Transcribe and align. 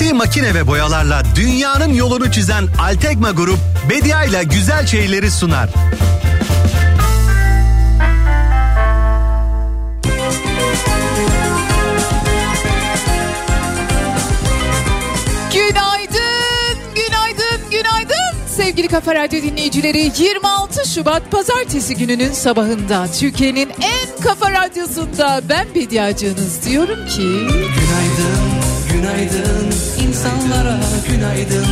Ürettiği 0.00 0.18
makine 0.18 0.54
ve 0.54 0.66
boyalarla 0.66 1.22
dünyanın 1.36 1.92
yolunu 1.92 2.32
çizen 2.32 2.66
Altegma 2.78 3.30
Grup 3.30 3.58
Bedia 3.90 4.24
ile 4.24 4.44
güzel 4.44 4.86
şeyleri 4.86 5.30
sunar. 5.30 5.68
Günaydın, 15.54 16.78
günaydın, 16.94 17.70
günaydın 17.70 18.14
sevgili 18.56 18.88
Kafa 18.88 19.14
Radyo 19.14 19.42
dinleyicileri. 19.42 20.12
26 20.18 20.88
Şubat 20.88 21.30
Pazartesi 21.30 21.96
gününün 21.96 22.32
sabahında 22.32 23.06
Türkiye'nin 23.18 23.70
en 23.80 24.22
kafa 24.22 24.50
radyosunda 24.50 25.40
ben 25.48 25.66
Bediacınız 25.74 26.66
diyorum 26.66 27.06
ki... 27.06 27.22
Günaydın, 27.22 28.40
günaydın 28.92 29.89
insanlara 30.20 30.78
günaydın 31.08 31.66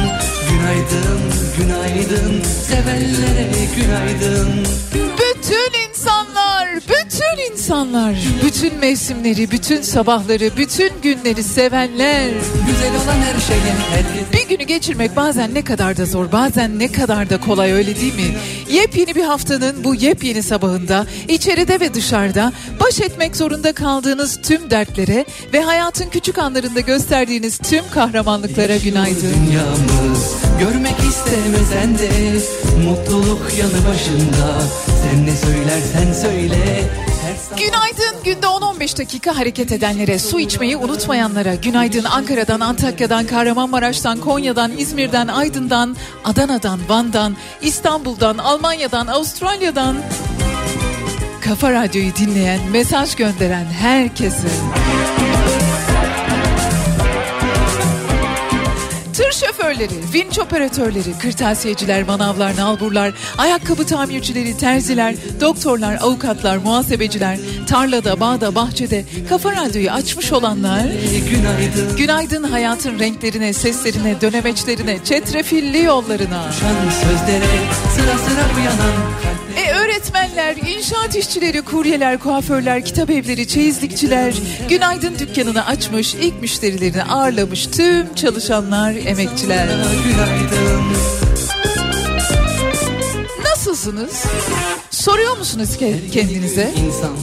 Günaydın, 0.50 1.20
günaydın. 1.58 2.42
Sevenlere 2.42 3.50
günaydın. 3.76 4.66
Bütün 4.94 5.88
insanlar, 5.90 6.57
bütün 6.76 7.52
insanlar, 7.52 8.14
bütün 8.44 8.78
mevsimleri, 8.78 9.50
bütün 9.50 9.82
sabahları, 9.82 10.56
bütün 10.56 10.92
günleri 11.02 11.42
sevenler. 11.42 12.30
Güzel 12.66 12.90
olan 13.04 13.18
her 13.20 13.40
şeyin 13.40 14.32
Bir 14.32 14.48
günü 14.48 14.62
geçirmek 14.62 15.16
bazen 15.16 15.54
ne 15.54 15.64
kadar 15.64 15.96
da 15.96 16.04
zor, 16.04 16.32
bazen 16.32 16.78
ne 16.78 16.92
kadar 16.92 17.30
da 17.30 17.40
kolay 17.40 17.72
öyle 17.72 17.96
değil 17.96 18.14
mi? 18.14 18.34
Yepyeni 18.70 19.14
bir 19.14 19.24
haftanın 19.24 19.84
bu 19.84 19.94
yepyeni 19.94 20.42
sabahında 20.42 21.06
içeride 21.28 21.80
ve 21.80 21.94
dışarıda 21.94 22.52
baş 22.80 23.00
etmek 23.00 23.36
zorunda 23.36 23.72
kaldığınız 23.72 24.40
tüm 24.42 24.70
dertlere 24.70 25.24
ve 25.52 25.62
hayatın 25.62 26.10
küçük 26.10 26.38
anlarında 26.38 26.80
gösterdiğiniz 26.80 27.58
tüm 27.58 27.82
kahramanlıklara 27.90 28.76
günaydın. 28.76 29.34
Dünyamız 29.46 30.34
görmek 30.60 30.98
istemesen 31.08 31.98
de 31.98 32.08
Mutluluk 32.84 33.42
yanı 33.58 33.86
başında 33.88 34.62
Sen 35.02 35.26
ne 35.26 35.36
söylersen 35.36 36.12
söyle 36.12 36.67
Günaydın 37.58 38.22
günde 38.24 38.46
10-15 38.46 38.98
dakika 38.98 39.38
hareket 39.38 39.72
edenlere, 39.72 40.18
su 40.18 40.40
içmeyi 40.40 40.76
unutmayanlara, 40.76 41.54
günaydın 41.54 42.04
Ankara'dan, 42.04 42.60
Antakya'dan, 42.60 43.26
Kahramanmaraş'tan, 43.26 44.20
Konya'dan, 44.20 44.72
İzmir'den, 44.78 45.28
Aydın'dan, 45.28 45.96
Adana'dan, 46.24 46.78
Van'dan, 46.88 47.36
İstanbul'dan, 47.62 48.38
Almanya'dan, 48.38 49.06
Avustralya'dan 49.06 49.96
Kafa 51.40 51.72
Radyo'yu 51.72 52.16
dinleyen, 52.16 52.60
mesaj 52.72 53.14
gönderen 53.14 53.64
herkese. 53.64 54.48
Tır 59.18 59.32
şoförleri, 59.32 59.92
vinç 60.14 60.38
operatörleri, 60.38 61.18
kırtasiyeciler, 61.22 62.02
manavlar, 62.02 62.56
nalburlar, 62.56 63.12
ayakkabı 63.38 63.86
tamircileri, 63.86 64.56
terziler, 64.56 65.14
doktorlar, 65.40 65.98
avukatlar, 66.00 66.56
muhasebeciler, 66.56 67.38
tarlada, 67.68 68.20
bağda, 68.20 68.54
bahçede 68.54 69.04
kafa 69.28 69.52
radyoyu 69.52 69.90
açmış 69.90 70.32
olanlar, 70.32 70.82
Günaydın 71.30 71.96
günaydın 71.96 72.42
hayatın 72.42 72.98
renklerine, 72.98 73.52
seslerine, 73.52 74.20
dönemeçlerine, 74.20 75.04
çetrefilli 75.04 75.82
yollarına. 75.82 76.52
Sıra 76.52 78.18
sıra 78.18 78.56
uyanan 78.56 78.92
E 79.58 79.72
öğretmenler, 79.72 80.56
inşaat 80.56 81.16
işçileri, 81.16 81.62
kuryeler, 81.62 82.18
kuaförler, 82.18 82.84
kitap 82.84 83.10
evleri, 83.10 83.48
çeyizlikçiler, 83.48 84.34
günaydın 84.68 85.18
dükkanını 85.18 85.66
açmış, 85.66 86.14
ilk 86.14 86.40
müşterilerini 86.40 87.02
ağırlamış 87.02 87.66
tüm 87.66 88.14
çalışanlar, 88.14 88.94
emekçiler. 88.94 89.66
Günaydın 89.66 91.27
Nasılsınız? 93.58 94.24
Soruyor 94.90 95.38
musunuz 95.38 95.68
ke- 95.80 96.10
kendinize? 96.10 96.74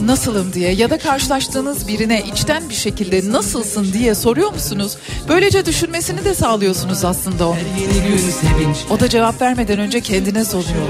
Nasılım 0.04 0.52
diye 0.52 0.72
ya 0.72 0.90
da 0.90 0.98
karşılaştığınız 0.98 1.88
birine 1.88 2.22
içten 2.32 2.68
bir 2.68 2.74
şekilde 2.74 3.32
nasılsın 3.32 3.92
diye 3.92 4.14
soruyor 4.14 4.52
musunuz? 4.52 4.96
Böylece 5.28 5.66
düşünmesini 5.66 6.24
de 6.24 6.34
sağlıyorsunuz 6.34 7.04
aslında 7.04 7.48
o. 7.48 7.56
Yeni 7.80 8.08
gün 8.08 8.16
sevinç 8.16 8.76
O 8.90 9.00
da 9.00 9.08
cevap 9.08 9.40
vermeden 9.42 9.78
önce 9.78 10.00
kendine 10.00 10.44
soruyor. 10.44 10.86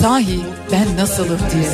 Sahi 0.00 0.40
ben 0.72 0.96
nasılım 0.96 1.38
diye. 1.54 1.68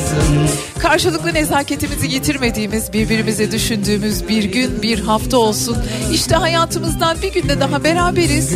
Karşılıklı 0.79 1.33
nezaketimizi 1.33 2.07
yitirmediğimiz, 2.07 2.93
birbirimizi 2.93 3.51
düşündüğümüz 3.51 4.27
bir 4.27 4.43
gün, 4.43 4.81
bir 4.81 4.99
hafta 4.99 5.37
olsun. 5.37 5.77
İşte 6.13 6.35
hayatımızdan 6.35 7.17
bir 7.21 7.33
günde 7.33 7.59
daha 7.59 7.83
beraberiz. 7.83 8.49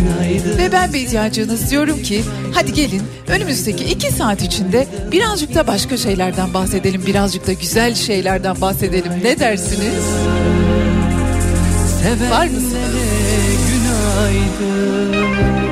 Ve 0.58 0.72
ben 0.72 0.94
Bediacığınız 0.94 1.72
diyorum 1.72 2.04
ki 2.04 2.24
hadi 2.54 2.74
gelin 2.74 3.02
önümüzdeki 3.28 3.84
iki 3.84 4.12
saat 4.12 4.44
içinde 4.50 4.88
birazcık 5.12 5.56
da 5.56 5.68
başka 5.68 5.98
şeylerden 5.98 6.54
bahsedelim. 6.54 7.06
Birazcık 7.06 7.48
da 7.48 7.54
güzel 7.54 7.96
şeylerden 7.96 8.62
bahsedelim. 8.62 9.12
Ne 9.24 9.40
dersiniz? 9.40 10.04
Var 12.32 12.48
mısınız? 12.48 12.96
Günaydın 13.70 15.69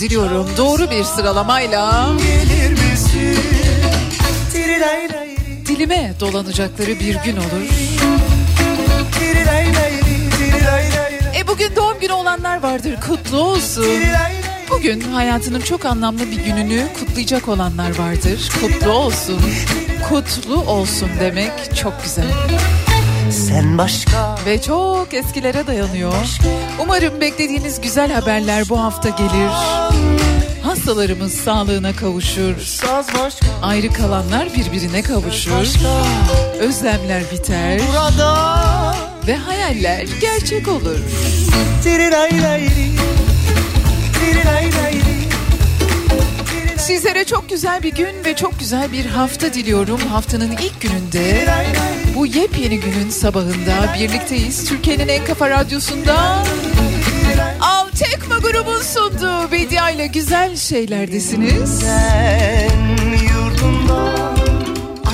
diliyorum 0.00 0.48
doğru 0.56 0.90
bir 0.90 1.04
sıralamayla 1.04 2.08
dilime 5.66 6.12
dolanacakları 6.20 7.00
bir 7.00 7.14
gün 7.14 7.36
olur. 7.36 7.70
E 11.38 11.48
bugün 11.48 11.76
doğum 11.76 12.00
günü 12.00 12.12
olanlar 12.12 12.62
vardır, 12.62 12.96
kutlu 13.08 13.40
olsun. 13.40 13.86
Bugün 14.70 15.00
hayatının 15.00 15.60
çok 15.60 15.84
anlamlı 15.84 16.30
bir 16.30 16.44
gününü 16.44 16.86
kutlayacak 17.00 17.48
olanlar 17.48 17.98
vardır. 17.98 18.50
Kutlu 18.60 18.90
olsun. 18.90 19.40
Kutlu 20.08 20.62
olsun 20.62 21.10
demek 21.20 21.76
çok 21.76 22.04
güzel. 22.04 22.24
Sen 23.30 23.78
başka 23.78 24.38
Ve 24.46 24.62
çok 24.62 25.14
eskilere 25.14 25.66
dayanıyor. 25.66 26.38
Umarım 26.82 27.20
beklediğiniz 27.20 27.80
güzel 27.80 28.12
haberler 28.12 28.68
bu 28.68 28.82
hafta 28.82 29.08
gelir. 29.08 29.50
Hastalarımız 30.86 31.34
sağlığına 31.34 31.96
kavuşur. 31.96 32.54
Ayrı 33.62 33.92
kalanlar 33.92 34.48
birbirine 34.56 35.02
kavuşur. 35.02 35.66
Özlemler 36.60 37.22
biter 37.32 37.80
Burada 37.88 38.96
ve 39.26 39.36
hayaller 39.36 40.06
gerçek 40.20 40.68
olur. 40.68 40.98
Sizlere 46.76 47.24
çok 47.24 47.48
güzel 47.48 47.82
bir 47.82 47.92
gün 47.92 48.24
ve 48.24 48.36
çok 48.36 48.58
güzel 48.58 48.92
bir 48.92 49.06
hafta 49.06 49.54
diliyorum. 49.54 50.00
Haftanın 50.00 50.52
ilk 50.52 50.80
gününde 50.80 51.48
bu 52.14 52.26
yepyeni 52.26 52.80
günün 52.80 53.10
sabahında 53.10 53.94
birlikteyiz. 53.98 54.68
Türkiye'nin 54.68 55.08
en 55.08 55.24
kafa 55.24 55.50
radyosunda 55.50 56.42
sunduğu 59.06 59.52
Bedia 59.52 59.90
ile 59.90 60.06
güzel 60.06 60.56
şeylerdesiniz. 60.56 61.84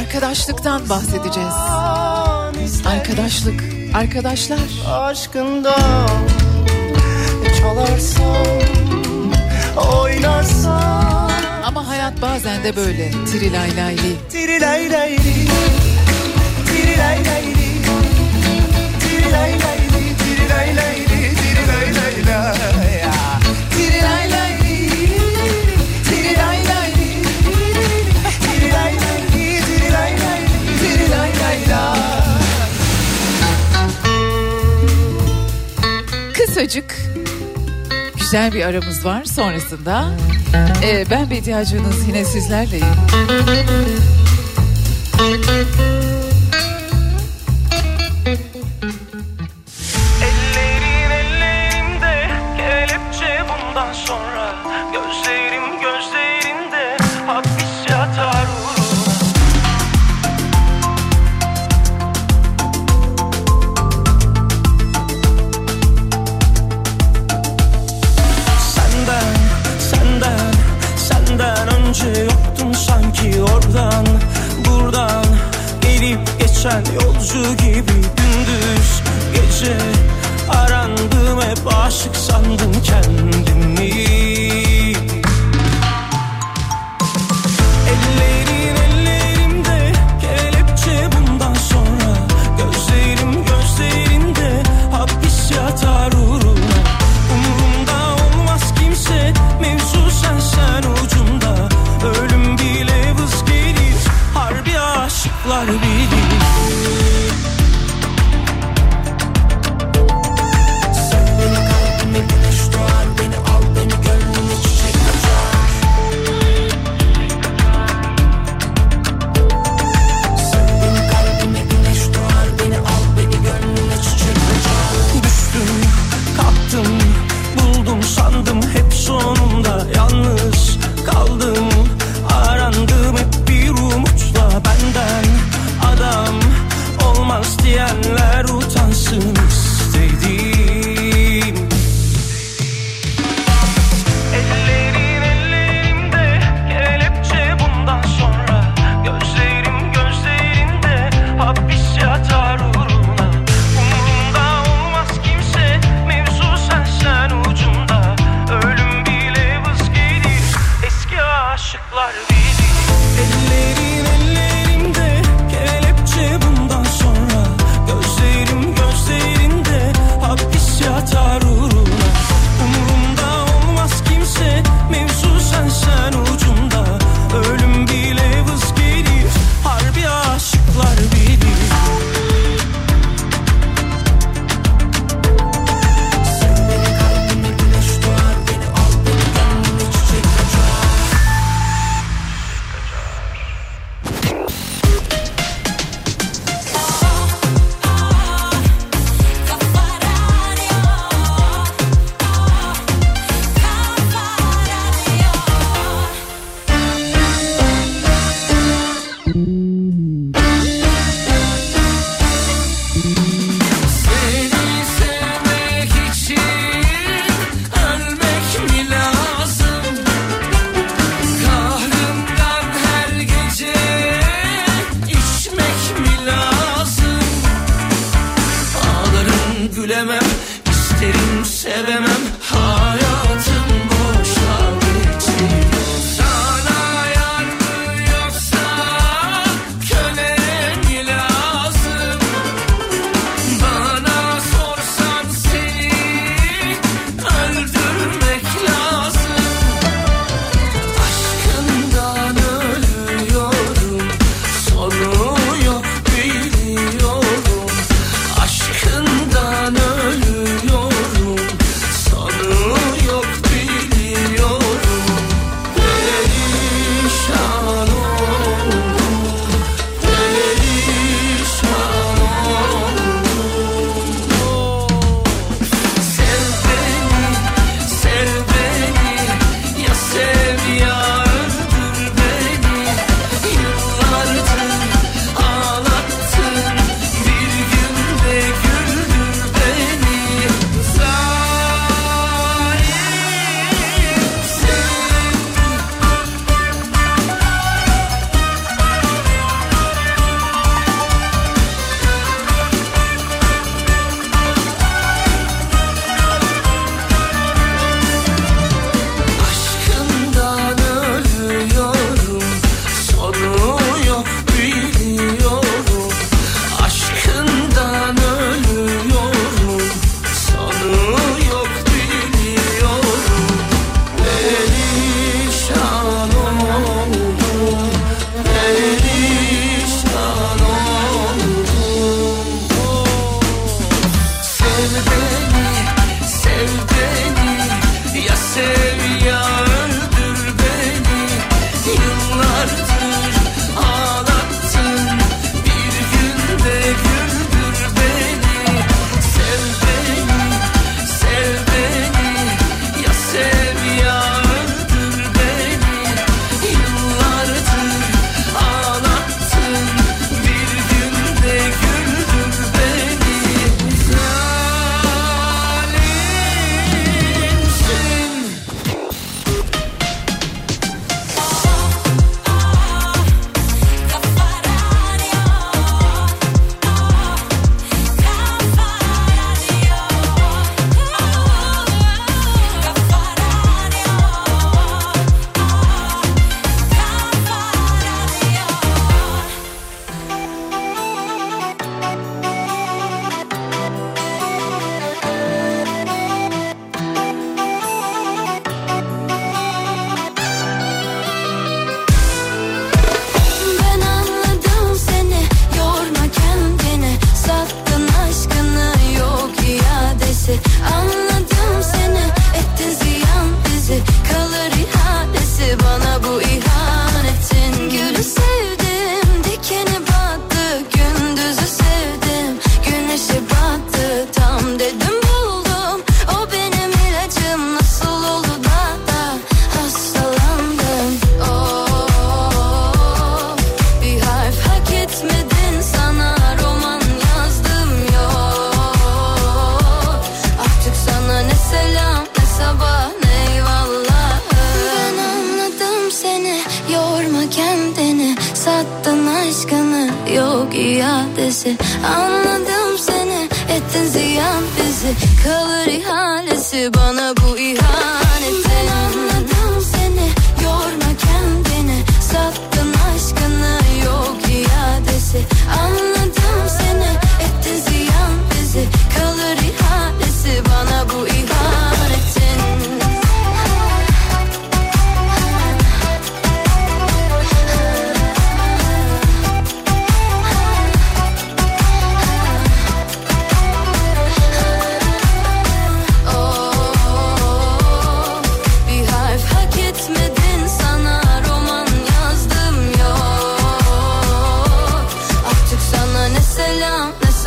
Arkadaşlıktan 0.00 0.88
bahsedeceğiz. 0.88 1.54
Arkadaşlık, 2.86 3.64
arkadaşlar. 3.94 4.58
aşkından 4.90 6.08
çalarsam 7.60 8.46
oynarsam 9.94 11.30
Ama 11.64 11.88
hayat 11.88 12.22
bazen 12.22 12.64
de 12.64 12.76
böyle 12.76 13.10
trilay 13.10 13.76
layli. 13.76 14.16
tirilay 14.30 14.90
lay 14.90 15.12
li, 15.12 15.48
tirilay 16.66 17.24
lay 17.24 17.52
Kısacık 36.62 36.96
güzel 38.16 38.52
bir 38.52 38.62
aramız 38.62 39.04
var 39.04 39.24
sonrasında. 39.24 40.08
e, 40.84 41.04
ben 41.10 41.30
Bediacınız 41.30 42.08
yine 42.08 42.24
sizlerleyim. 42.24 42.86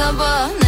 Sabah 0.06 0.65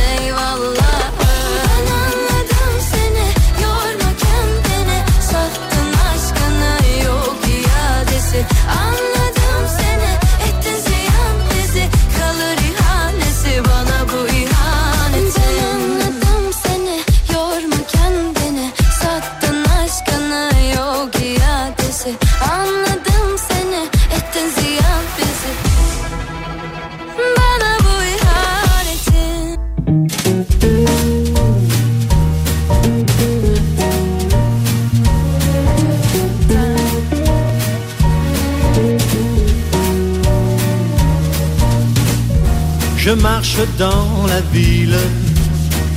dans 43.80 44.28
la 44.28 44.42
ville, 44.54 44.98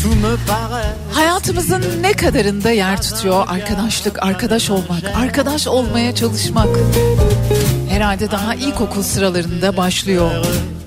tout 0.02 0.14
me 0.14 0.36
paraît. 0.46 0.94
Hayatımızın 1.12 1.84
ne 2.02 2.12
kadarında 2.12 2.70
yer 2.70 3.02
tutuyor 3.02 3.44
arkadaşlık, 3.48 4.22
arkadaş 4.22 4.70
olmak, 4.70 5.04
arkadaş 5.16 5.66
olmaya 5.66 6.14
çalışmak. 6.14 6.68
Herhalde 7.90 8.30
daha 8.30 8.54
ilkokul 8.54 9.02
sıralarında 9.02 9.76
başlıyor. 9.76 10.30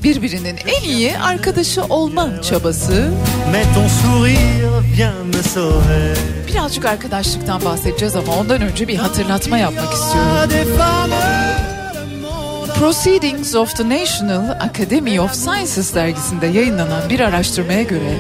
Birbirinin 0.04 0.58
en 0.68 0.90
iyi 0.90 1.18
arkadaşı 1.18 1.84
olma 1.84 2.42
çabası. 2.42 3.12
Birazcık 6.48 6.86
arkadaşlıktan 6.86 7.66
bahsedeceğiz 7.66 8.16
ama 8.16 8.36
ondan 8.36 8.62
önce 8.62 8.88
bir 8.88 8.96
hatırlatma 8.96 9.58
yapmak 9.58 9.94
istiyorum. 9.94 11.43
Proceedings 12.80 13.56
of 13.56 13.76
the 13.76 13.90
National 13.90 14.58
Academy 14.60 15.20
of 15.20 15.34
Sciences 15.34 15.96
dergisinde 15.96 16.48
yayınlanan 16.48 17.10
bir 17.10 17.20
araştırmaya 17.20 17.84
göre 17.84 18.18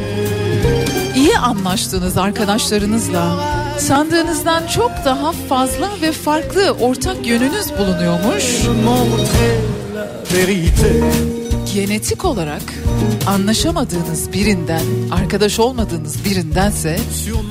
iyi 1.15 1.37
anlaştığınız 1.37 2.17
arkadaşlarınızla 2.17 3.35
sandığınızdan 3.77 4.67
çok 4.67 4.91
daha 5.05 5.31
fazla 5.31 5.89
ve 6.01 6.11
farklı 6.11 6.71
ortak 6.71 7.27
yönünüz 7.27 7.77
bulunuyormuş. 7.77 8.43
Genetik 11.73 12.25
olarak 12.25 12.61
anlaşamadığınız 13.27 14.33
birinden, 14.33 14.83
arkadaş 15.11 15.59
olmadığınız 15.59 16.25
birindense 16.25 16.97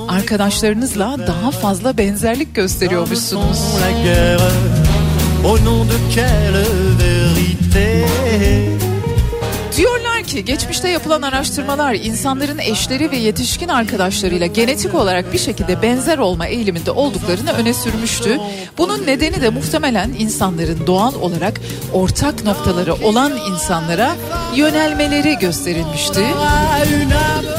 arkadaşlarınızla 0.09 1.17
daha 1.27 1.51
fazla 1.51 1.99
benzerlik 1.99 2.55
gösteriyormuşsunuz. 2.55 3.59
Au 5.45 5.59
nom 5.59 5.85
de 5.85 5.99
quelle 6.15 6.65
vérité 6.99 8.07
Diyorlar 9.77 10.23
ki 10.23 10.45
geçmişte 10.45 10.89
yapılan 10.89 11.23
araştırmalar 11.23 11.95
insanların 11.95 12.59
eşleri 12.59 13.11
ve 13.11 13.17
yetişkin 13.17 13.69
arkadaşlarıyla 13.69 14.47
genetik 14.47 14.95
olarak 14.95 15.33
bir 15.33 15.39
şekilde 15.39 15.83
benzer 15.83 16.19
olma 16.19 16.47
eğiliminde 16.47 16.91
olduklarını 16.91 17.53
öne 17.53 17.75
sürmüştü. 17.75 18.39
Bunun 18.79 19.07
nedeni 19.07 19.43
de 19.43 19.51
muhtemelen 19.51 20.11
insanların 20.19 20.87
doğal 20.87 21.15
olarak 21.15 21.61
ortak 21.93 22.45
noktaları 22.45 22.95
olan 22.95 23.33
insanlara 23.53 24.13
yönelmeleri 24.57 25.39
gösterilmişti. 25.39 26.27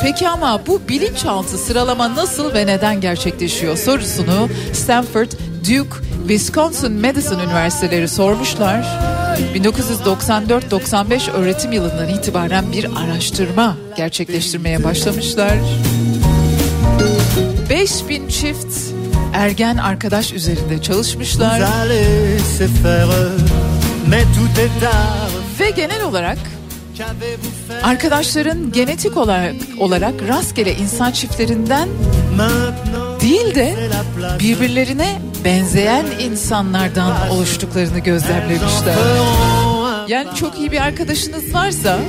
Peki 0.01 0.29
ama 0.29 0.61
bu 0.67 0.81
bilinçaltı 0.89 1.57
sıralama 1.57 2.15
nasıl 2.15 2.53
ve 2.53 2.67
neden 2.67 3.01
gerçekleşiyor 3.01 3.77
sorusunu 3.77 4.49
Stanford, 4.73 5.31
Duke, 5.61 6.12
Wisconsin 6.27 7.01
Madison 7.01 7.39
Üniversiteleri 7.39 8.07
sormuşlar. 8.07 8.85
1994-95 9.55 11.31
öğretim 11.31 11.71
yılından 11.71 12.09
itibaren 12.09 12.71
bir 12.71 12.87
araştırma 12.95 13.77
gerçekleştirmeye 13.97 14.83
başlamışlar. 14.83 15.53
5000 17.69 18.27
çift 18.27 18.77
ergen 19.33 19.77
arkadaş 19.77 20.33
üzerinde 20.33 20.81
çalışmışlar 20.81 21.61
ve 25.59 25.69
genel 25.69 26.03
olarak 26.03 26.37
arkadaşların 27.83 28.71
genetik 28.71 29.17
olarak 29.17 29.55
olarak 29.79 30.13
rastgele 30.27 30.75
insan 30.75 31.11
çiftlerinden 31.11 31.89
değil 33.21 33.55
de 33.55 33.75
birbirlerine 34.39 35.15
benzeyen 35.45 36.05
insanlardan 36.19 37.29
oluştuklarını 37.29 37.99
gözlemlemişler. 37.99 38.95
Yani 40.07 40.35
çok 40.35 40.59
iyi 40.59 40.71
bir 40.71 40.81
arkadaşınız 40.81 41.53
varsa 41.53 41.99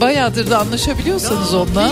bayağıdır 0.00 0.50
da 0.50 0.58
anlaşabiliyorsanız 0.58 1.54
onunla 1.54 1.88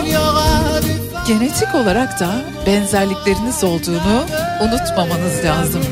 genetik 1.29 1.75
olarak 1.75 2.20
da 2.20 2.42
benzerlikleriniz 2.66 3.64
olduğunu 3.64 4.25
unutmamanız 4.61 5.44
lazım. 5.44 5.83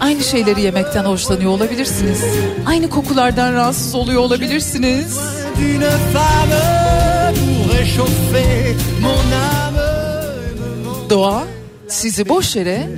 Aynı 0.00 0.24
şeyleri 0.24 0.60
yemekten 0.60 1.04
hoşlanıyor 1.04 1.50
olabilirsiniz. 1.50 2.24
Aynı 2.66 2.90
kokulardan 2.90 3.52
rahatsız 3.52 3.94
oluyor 3.94 4.22
olabilirsiniz. 4.22 5.18
Doğa 11.10 11.44
sizi 11.88 12.28
boş 12.28 12.56
yere 12.56 12.88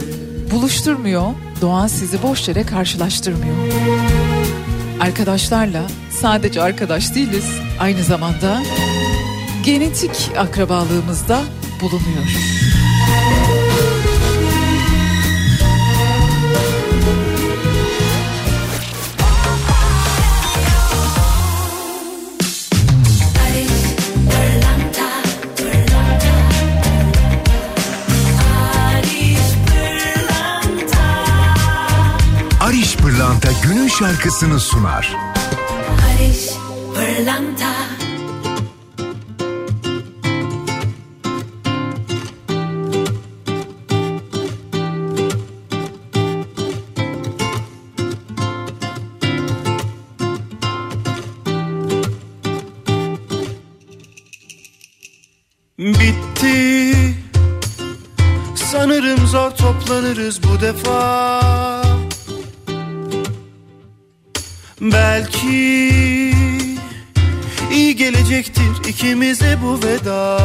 buluşturmuyor. 0.51 1.33
Doğa 1.61 1.89
sizi 1.89 2.23
boş 2.23 2.49
yere 2.49 2.67
karşılaştırmıyor. 2.67 3.57
Arkadaşlarla 5.01 5.83
sadece 6.11 6.63
arkadaş 6.63 7.15
değiliz. 7.15 7.47
Aynı 7.81 8.03
zamanda 8.05 8.63
genetik 9.65 10.31
akrabalığımızda 10.39 11.41
bulunuyor. 11.81 12.25
Pırlanta 33.31 33.53
günün 33.63 33.89
şarkısını 33.89 34.61
sunar. 34.61 35.17
Barış 35.89 36.51
Pırlanta. 36.95 37.73
Bitti. 55.79 56.95
Sanırım 58.55 59.27
zor 59.27 59.51
toplanırız 59.51 60.43
bu 60.43 60.61
defa 60.61 61.30
ikimize 69.01 69.57
bu 69.63 69.81
veda 69.83 70.40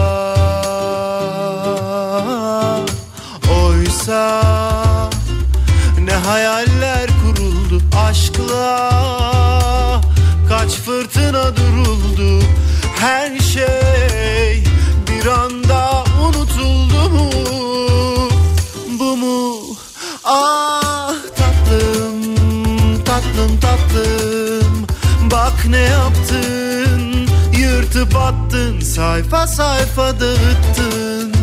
sayfa 29.35 29.47
sayfa 29.47 30.19
dağıttın 30.19 31.33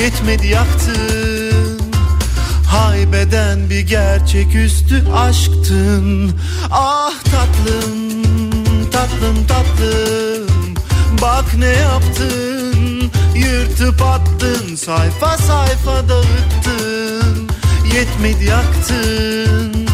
Yetmedi 0.00 0.46
yaktın. 0.46 1.80
Haybeden 2.66 3.70
bir 3.70 3.80
gerçeküstü 3.80 5.04
aşktın. 5.12 6.32
Ah 6.70 7.14
tatlım 7.24 8.22
tatlım 8.90 9.46
tatlım. 9.46 10.74
Bak 11.22 11.54
ne 11.58 11.66
yaptın 11.66 13.10
Yırtıp 13.34 14.02
attın. 14.02 14.76
Sayfa 14.76 15.36
sayfa 15.38 16.08
dağıttın 16.08 17.48
Yetmedi 17.94 18.44
yaktın. 18.44 19.86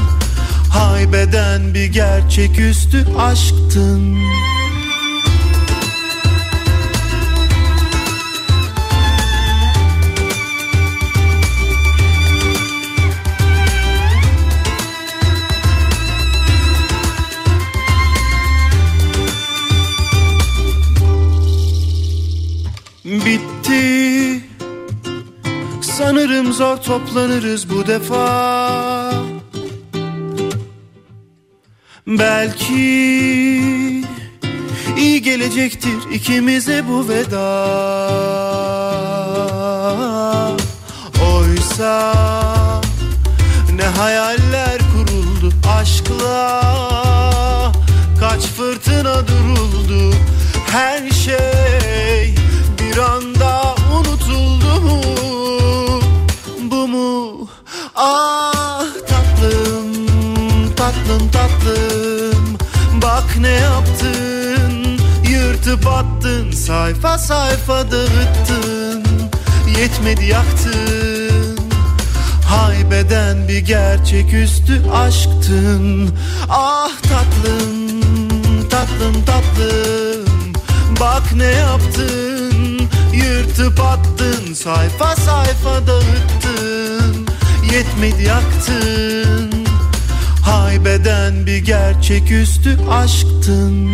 Haybeden 0.71 1.75
bir 1.75 1.87
gerçeküstü 1.87 3.07
aşktın 3.19 4.15
Bitti. 23.05 24.41
Sanırım 25.83 26.53
zor 26.53 26.77
toplanırız 26.77 27.71
bu 27.71 27.87
defa. 27.87 29.13
Belki 32.07 32.75
İyi 34.99 35.23
gelecektir 35.23 36.11
ikimize 36.13 36.85
bu 36.89 37.09
veda. 37.09 37.47
Oysa 41.33 42.13
ne 43.77 43.85
hayaller 43.85 44.79
kuruldu 44.79 45.55
aşkla. 45.81 46.63
Kaç 48.21 48.43
fırtına 48.43 49.29
duruldu 49.29 50.15
her 50.67 51.11
şey 51.11 52.14
bir 52.95 52.99
anda 52.99 53.75
unutuldu 53.97 54.81
mu? 54.81 55.01
Bu 56.71 56.89
mu? 56.89 57.49
Ah 57.97 58.85
tatlım 59.09 59.95
tatlım 60.77 61.31
tatlım. 61.31 62.59
Bak 63.03 63.37
ne 63.41 63.49
yaptın? 63.49 65.01
Yırtıp 65.31 65.87
attın 65.87 66.53
sayfa 66.53 67.19
sayfa 67.19 67.91
dağıttın. 67.91 69.05
Yetmedi 69.79 70.25
yaktın. 70.25 71.59
Haybeden 72.49 73.49
bir 73.49 73.59
gerçeküstü 73.59 74.91
aşktın. 74.91 76.11
Ah 76.51 76.93
tatlım 77.03 78.01
tatlım 78.71 79.25
tatlım. 79.25 80.53
Bak 81.01 81.33
ne 81.37 81.45
yaptın 81.45 82.74
Yırtıp 83.25 83.81
attın 83.81 84.55
Sayfa 84.55 85.17
sayfa 85.17 85.87
dağıttın 85.87 87.27
Yetmedi 87.73 88.23
yaktın 88.23 89.51
Haybeden 90.43 91.47
bir 91.47 91.59
gerçeküstü 91.59 92.79
aşktın 92.91 93.91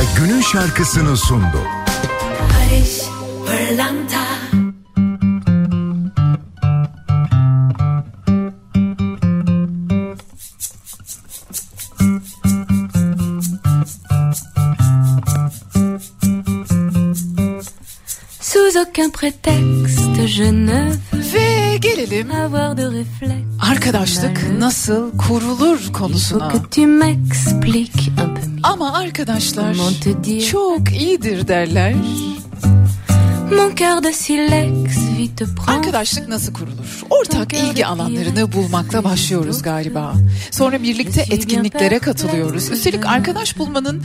Pırlanta 0.00 0.20
günün 0.20 0.40
şarkısını 0.40 1.16
sundu. 1.16 1.62
Barış 2.40 3.00
Pırlanta 3.46 4.16
Sous 18.40 18.76
aucun 18.76 19.10
prétexte 19.10 20.26
je 20.26 20.52
ne 20.52 20.92
veux 21.12 21.32
Ve 21.34 21.76
gelelim 21.76 22.30
avoir 22.30 22.76
de 22.76 22.82
réflexe 22.82 23.50
arkadaşlık 23.60 24.58
nasıl 24.58 25.18
kurulur 25.18 25.78
Il 25.78 25.84
faut 25.84 25.92
konusuna. 25.92 26.52
Ama 28.62 28.92
arkadaşlar 28.98 29.74
çok 30.50 30.92
iyidir 30.92 31.48
derler. 31.48 31.94
Arkadaşlık 35.68 36.28
nasıl 36.28 36.52
kurulur? 36.52 37.02
Ortak 37.10 37.52
ilgi 37.52 37.86
alanlarını 37.86 38.52
bulmakla 38.52 39.04
başlıyoruz 39.04 39.62
galiba. 39.62 40.14
Sonra 40.50 40.82
birlikte 40.82 41.20
etkinliklere 41.30 41.98
katılıyoruz. 41.98 42.70
Üstelik 42.70 43.06
arkadaş 43.06 43.58
bulmanın 43.58 44.02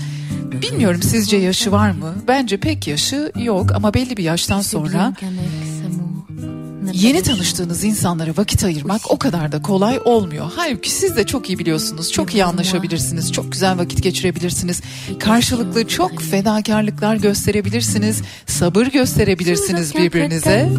bilmiyorum 0.61 1.01
sizce 1.03 1.37
yaşı 1.37 1.71
var 1.71 1.91
mı? 1.91 2.13
Bence 2.27 2.57
pek 2.57 2.87
yaşı 2.87 3.31
yok 3.35 3.71
ama 3.75 3.93
belli 3.93 4.17
bir 4.17 4.23
yaştan 4.23 4.61
sonra 4.61 5.13
Yeni 6.95 7.23
tanıştığınız 7.23 7.83
insanlara 7.83 8.31
vakit 8.37 8.63
ayırmak 8.63 9.11
o 9.11 9.19
kadar 9.19 9.51
da 9.51 9.61
kolay 9.61 9.99
olmuyor. 10.05 10.51
Halbuki 10.55 10.91
siz 10.91 11.15
de 11.17 11.25
çok 11.25 11.49
iyi 11.49 11.59
biliyorsunuz. 11.59 12.11
Çok 12.11 12.33
iyi 12.33 12.45
anlaşabilirsiniz. 12.45 13.31
Çok 13.31 13.51
güzel 13.51 13.77
vakit 13.77 14.03
geçirebilirsiniz. 14.03 14.81
Karşılıklı 15.19 15.87
çok 15.87 16.21
fedakarlıklar 16.21 17.15
gösterebilirsiniz. 17.15 18.21
Sabır 18.47 18.85
gösterebilirsiniz 18.85 19.95
birbirinize. 19.95 20.69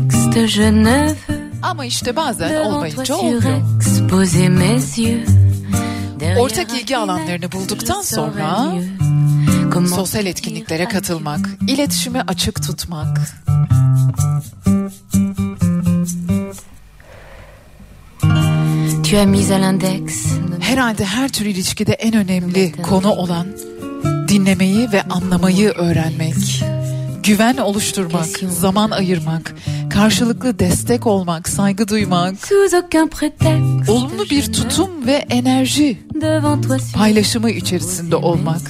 Ama 1.63 1.85
işte 1.85 2.17
bazen 2.17 2.65
olmayınca 2.65 3.15
olmuyor. 3.17 3.43
Ortak 6.39 6.73
ilgi 6.81 6.97
alanlarını 6.97 7.53
bulduktan 7.53 8.03
sonra 8.03 8.75
sosyal 9.87 10.27
etkinliklere 10.27 10.85
katılmak, 10.89 11.49
iletişimi 11.69 12.21
açık 12.23 12.63
tutmak, 12.63 13.19
Tu 19.11 19.17
as 19.17 19.27
mis 19.27 19.53
à 19.53 19.59
l'index. 19.59 20.27
Herhalde 20.61 21.05
her 21.05 21.29
tür 21.29 21.47
ilişkide 21.47 21.93
en 21.93 22.17
önemli 22.17 22.73
konu 22.73 23.11
olan 23.11 23.47
dinlemeyi 24.29 24.93
ve 24.93 25.03
anlamayı 25.03 25.69
öğrenmek. 25.69 26.65
Güven 27.23 27.57
oluşturmak, 27.57 28.27
zaman 28.49 28.91
ayırmak, 28.91 29.55
karşılıklı 29.91 30.59
destek 30.59 31.07
olmak, 31.07 31.49
saygı 31.49 31.89
duymak, 31.89 32.35
olumlu 33.89 34.25
bir 34.31 34.53
tutum 34.53 35.07
ve 35.07 35.27
enerji 35.31 35.99
paylaşımı 36.95 37.51
içerisinde 37.51 38.17
olmak. 38.17 38.61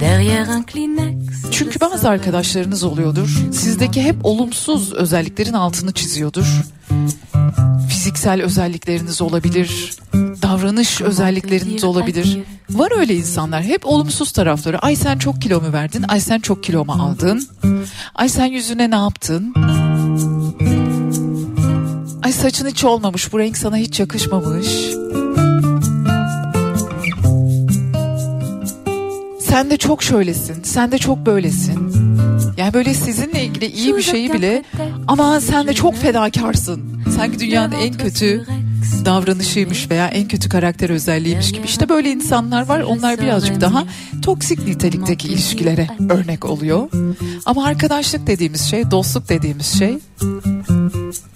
derrière 0.00 0.48
un 0.50 0.62
Kleenex 0.62 1.13
Çünkü 1.54 1.80
bazı 1.80 2.08
arkadaşlarınız 2.08 2.84
oluyordur. 2.84 3.28
Sizdeki 3.52 4.02
hep 4.02 4.16
olumsuz 4.22 4.92
özelliklerin 4.92 5.52
altını 5.52 5.92
çiziyordur. 5.92 6.46
Fiziksel 7.88 8.42
özellikleriniz 8.42 9.22
olabilir, 9.22 9.92
davranış 10.14 11.00
özellikleriniz 11.00 11.84
olabilir. 11.84 12.38
Var 12.70 12.98
öyle 12.98 13.14
insanlar 13.16 13.62
hep 13.62 13.86
olumsuz 13.86 14.32
tarafları. 14.32 14.78
Ay 14.78 14.96
sen 14.96 15.18
çok 15.18 15.42
kilo 15.42 15.60
mu 15.60 15.72
verdin? 15.72 16.04
Ay 16.08 16.20
sen 16.20 16.38
çok 16.40 16.64
kilo 16.64 16.84
mu 16.84 16.92
aldın? 16.92 17.48
Ay 18.14 18.28
sen 18.28 18.46
yüzüne 18.46 18.90
ne 18.90 18.96
yaptın? 18.96 19.54
Ay 22.22 22.32
saçın 22.32 22.66
hiç 22.66 22.84
olmamış, 22.84 23.32
bu 23.32 23.38
renk 23.38 23.56
sana 23.56 23.76
hiç 23.76 24.00
yakışmamış. 24.00 24.68
Sen 29.54 29.70
de 29.70 29.76
çok 29.76 30.02
şöylesin, 30.02 30.62
sen 30.62 30.92
de 30.92 30.98
çok 30.98 31.26
böylesin. 31.26 31.92
Yani 32.56 32.74
böyle 32.74 32.94
sizinle 32.94 33.44
ilgili 33.44 33.66
iyi 33.66 33.96
bir 33.96 34.02
şeyi 34.02 34.32
bile 34.32 34.64
ama 35.08 35.40
sen 35.40 35.66
de 35.66 35.74
çok 35.74 35.96
fedakarsın. 35.96 37.02
Sanki 37.16 37.38
dünyanın 37.38 37.72
en 37.72 37.94
kötü 37.94 38.46
davranışıymış 39.04 39.90
veya 39.90 40.08
en 40.08 40.28
kötü 40.28 40.48
karakter 40.48 40.90
özelliğiymiş 40.90 41.52
gibi. 41.52 41.66
İşte 41.66 41.88
böyle 41.88 42.10
insanlar 42.10 42.68
var. 42.68 42.80
Onlar 42.80 43.20
birazcık 43.20 43.60
daha 43.60 43.84
toksik 44.22 44.66
nitelikteki 44.66 45.28
ilişkilere 45.28 45.88
örnek 46.10 46.44
oluyor. 46.44 46.90
Ama 47.46 47.64
arkadaşlık 47.64 48.26
dediğimiz 48.26 48.62
şey, 48.62 48.90
dostluk 48.90 49.28
dediğimiz 49.28 49.78
şey 49.78 49.98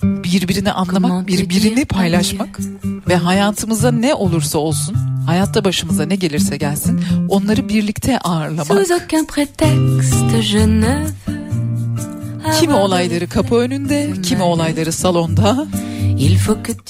birbirini 0.03 0.73
anlamak, 0.73 1.27
birbirini 1.27 1.85
paylaşmak 1.85 2.61
ve 3.09 3.17
hayatımıza 3.17 3.91
ne 3.91 4.15
olursa 4.15 4.59
olsun, 4.59 4.97
hayatta 5.29 5.65
başımıza 5.65 6.07
ne 6.07 6.17
gelirse 6.17 6.57
gelsin, 6.57 7.01
onları 7.29 7.69
birlikte 7.69 8.19
ağırlamak. 8.19 8.71
Kimi 12.61 12.75
olayları 12.75 13.29
kapı 13.29 13.55
önünde, 13.55 14.13
kimi 14.23 14.43
olayları 14.43 14.93
salonda 14.93 15.67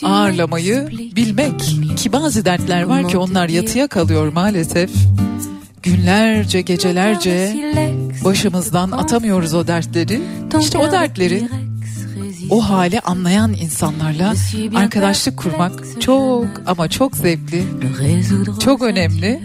ağırlamayı 0.07 0.89
bilmek. 1.17 1.61
Ki 1.97 2.13
bazı 2.13 2.45
dertler 2.45 2.83
var 2.83 3.09
ki 3.09 3.19
onlar 3.19 3.49
yatıya 3.49 3.89
kalıyor 3.89 4.33
maalesef. 4.33 4.91
Günlerce, 5.83 6.61
gecelerce 6.61 7.55
başımızdan 8.25 8.91
atamıyoruz 8.91 9.55
o 9.55 9.67
dertleri. 9.67 10.21
İşte 10.61 10.79
o 10.79 10.93
dertleri. 10.93 11.49
O 12.51 12.61
hali 12.69 13.01
anlayan 13.01 13.53
insanlarla 13.53 14.35
arkadaşlık 14.75 15.37
kurmak 15.37 16.01
çok 16.01 16.47
ama 16.67 16.89
çok 16.89 17.17
zevkli, 17.17 17.65
çok 18.61 18.83
önemli, 18.83 19.43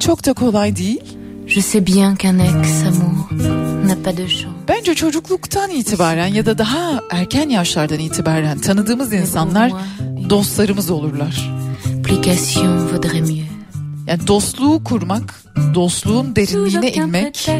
çok 0.00 0.26
da 0.26 0.32
kolay 0.32 0.76
değil. 0.76 1.00
Je 1.46 1.62
sais 1.62 1.86
bien 1.86 2.16
qu'un 2.16 2.38
ex-amour 2.38 3.30
n'a 3.86 3.96
pas 4.04 4.16
de 4.16 4.28
chance. 4.28 4.56
Bence 4.68 4.94
çocukluktan 4.94 5.70
itibaren 5.70 6.26
ya 6.26 6.46
da 6.46 6.58
daha 6.58 7.00
erken 7.10 7.48
yaşlardan 7.48 7.98
itibaren 7.98 8.58
tanıdığımız 8.58 9.12
insanlar 9.12 9.72
dostlarımız 10.30 10.90
olurlar. 10.90 11.50
Application 11.98 12.92
vaudrait 12.92 13.20
mieux. 13.20 13.49
Yani 14.10 14.26
dostluğu 14.26 14.84
kurmak, 14.84 15.44
dostluğun 15.74 16.36
derinliğine 16.36 16.92
inmek. 16.92 17.50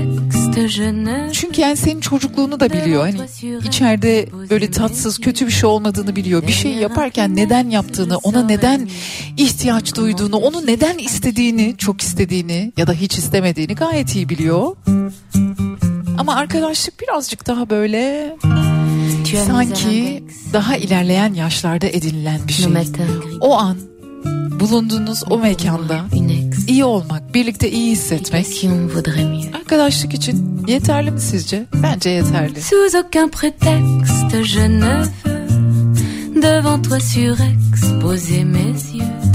Çünkü 1.33 1.61
yani 1.61 1.77
senin 1.77 2.01
çocukluğunu 2.01 2.61
da 2.61 2.71
biliyor. 2.71 3.03
Hani 3.03 3.21
içeride 3.65 4.29
böyle 4.51 4.71
tatsız, 4.71 5.19
kötü 5.19 5.47
bir 5.47 5.53
şey 5.53 5.69
olmadığını 5.69 6.17
biliyor. 6.17 6.43
Bir 6.47 6.53
şey 6.53 6.73
yaparken 6.73 7.37
neden 7.37 7.71
yaptığını, 7.71 8.17
ona 8.17 8.43
neden 8.43 8.89
ihtiyaç 9.37 9.97
duyduğunu, 9.97 10.37
onu 10.37 10.67
neden 10.67 10.99
istediğini, 10.99 11.75
çok 11.79 12.01
istediğini 12.01 12.73
ya 12.77 12.87
da 12.87 12.93
hiç 12.93 13.19
istemediğini 13.19 13.75
gayet 13.75 14.15
iyi 14.15 14.29
biliyor. 14.29 14.77
Ama 16.19 16.35
arkadaşlık 16.35 17.01
birazcık 17.01 17.47
daha 17.47 17.71
böyle 17.71 18.37
sanki 19.47 20.25
daha 20.53 20.77
ilerleyen 20.77 21.35
yaşlarda 21.35 21.87
edinilen 21.87 22.41
bir 22.49 22.53
şey. 22.53 22.67
O 23.41 23.59
an 23.59 23.77
bulunduğunuz 24.61 25.23
o 25.31 25.39
mekanda. 25.39 26.05
İyi 26.71 26.85
olmak, 26.85 27.35
birlikte 27.35 27.71
iyi 27.71 27.93
hissetmek 27.93 28.47
arkadaşlık 29.55 30.15
için 30.15 30.63
yeterli 30.69 31.11
mi 31.11 31.21
sizce? 31.21 31.67
Bence 31.83 32.11
yeterli. 32.11 32.63
Sous 32.63 32.95
aucun 32.95 33.29
prétexte, 33.29 34.45
je 34.45 34.69
ne 34.81 35.05
veux 35.25 36.43
devant 36.43 36.89
toi 36.89 37.01
surexposer 37.01 38.45
mes 38.45 38.95
yeux. 38.95 39.30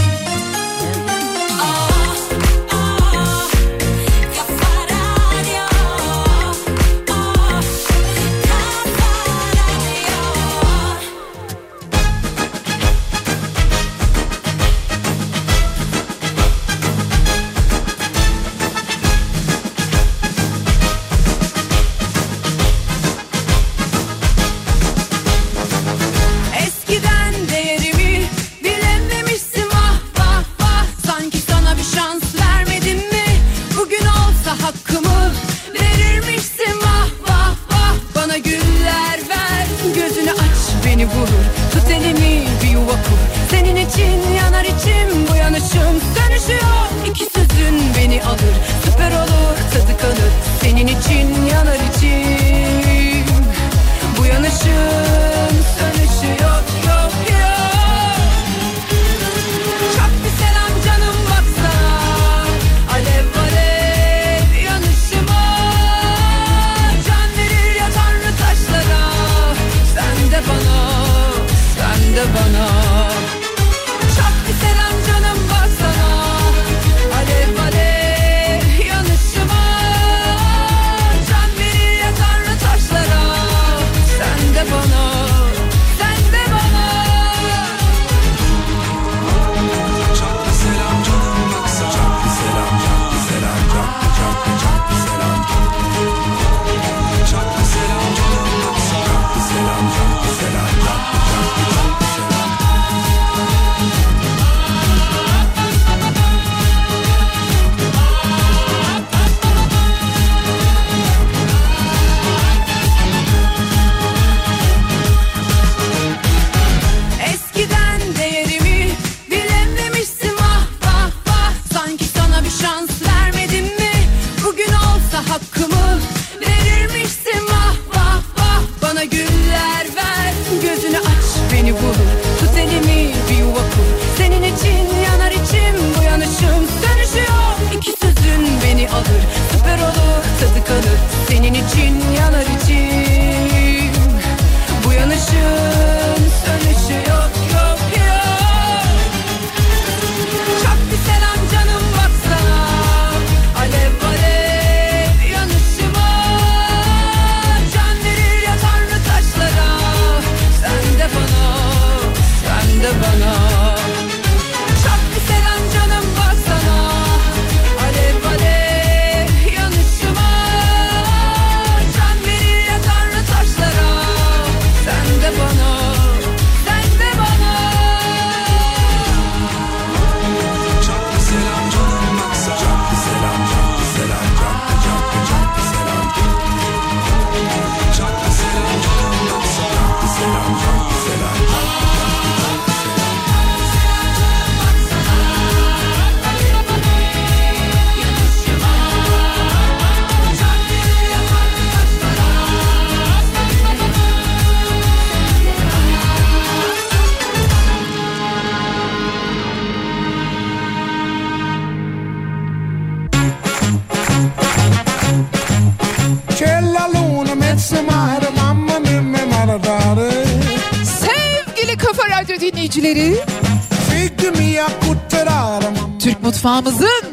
Mutfağımızın 226.45 227.03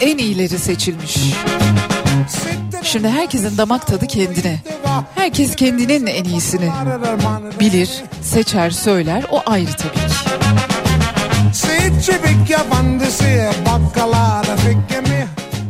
en 0.00 0.18
iyileri 0.18 0.58
seçilmiş. 0.58 1.18
Şimdi 2.82 3.08
herkesin 3.08 3.58
damak 3.58 3.86
tadı 3.86 4.06
kendine. 4.06 4.60
Herkes 5.14 5.56
kendinin 5.56 6.06
en 6.06 6.24
iyisini 6.24 6.70
bilir, 7.60 7.90
seçer, 8.22 8.70
söyler. 8.70 9.24
O 9.30 9.42
ayrı 9.46 9.70
tabii 9.70 10.08
ki. 10.08 10.14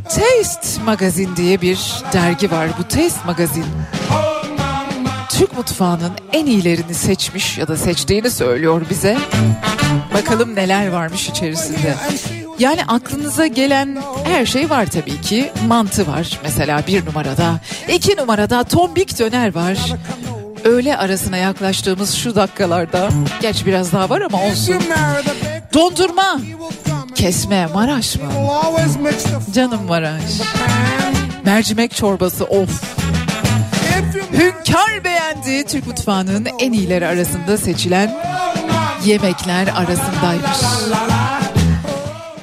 Taste 0.05 0.83
Magazin 0.85 1.37
diye 1.37 1.61
bir 1.61 2.03
dergi 2.12 2.51
var. 2.51 2.68
Bu 2.79 2.83
Taste 2.83 3.27
Magazin 3.27 3.64
Türk 5.29 5.57
mutfağının 5.57 6.12
en 6.33 6.46
iyilerini 6.46 6.94
seçmiş 6.94 7.59
ya 7.59 7.68
da 7.68 7.77
seçtiğini 7.77 8.31
söylüyor 8.31 8.83
bize. 8.90 9.18
Bakalım 10.14 10.55
neler 10.55 10.88
varmış 10.88 11.29
içerisinde. 11.29 11.94
Yani 12.59 12.85
aklınıza 12.88 13.47
gelen 13.47 13.99
her 14.25 14.47
şey 14.47 14.71
var 14.71 14.87
tabii 14.87 15.21
ki. 15.21 15.53
Mantı 15.66 16.07
var 16.07 16.40
mesela 16.42 16.83
bir 16.87 17.07
numarada. 17.07 17.55
iki 17.92 18.16
numarada 18.16 18.64
tombik 18.64 19.19
döner 19.19 19.55
var. 19.55 19.77
Öğle 20.64 20.97
arasına 20.97 21.37
yaklaştığımız 21.37 22.14
şu 22.14 22.35
dakikalarda. 22.35 23.09
Geç 23.40 23.66
biraz 23.66 23.92
daha 23.92 24.11
var 24.11 24.21
ama 24.21 24.42
olsun. 24.42 24.83
Dondurma. 25.75 26.40
Kesme 27.14 27.66
Maraş 27.66 28.16
mı? 28.16 28.23
Canım 29.55 29.87
Maraş. 29.88 30.23
Mercimek 31.45 31.95
çorbası 31.95 32.45
of. 32.45 32.83
Hünkar 34.33 35.05
beğendiği 35.05 35.64
Türk 35.64 35.87
mutfağının 35.87 36.47
en 36.61 36.73
iyileri 36.73 37.07
arasında 37.07 37.57
seçilen 37.59 38.16
yemekler 39.05 39.66
arasındaymış. 39.66 40.57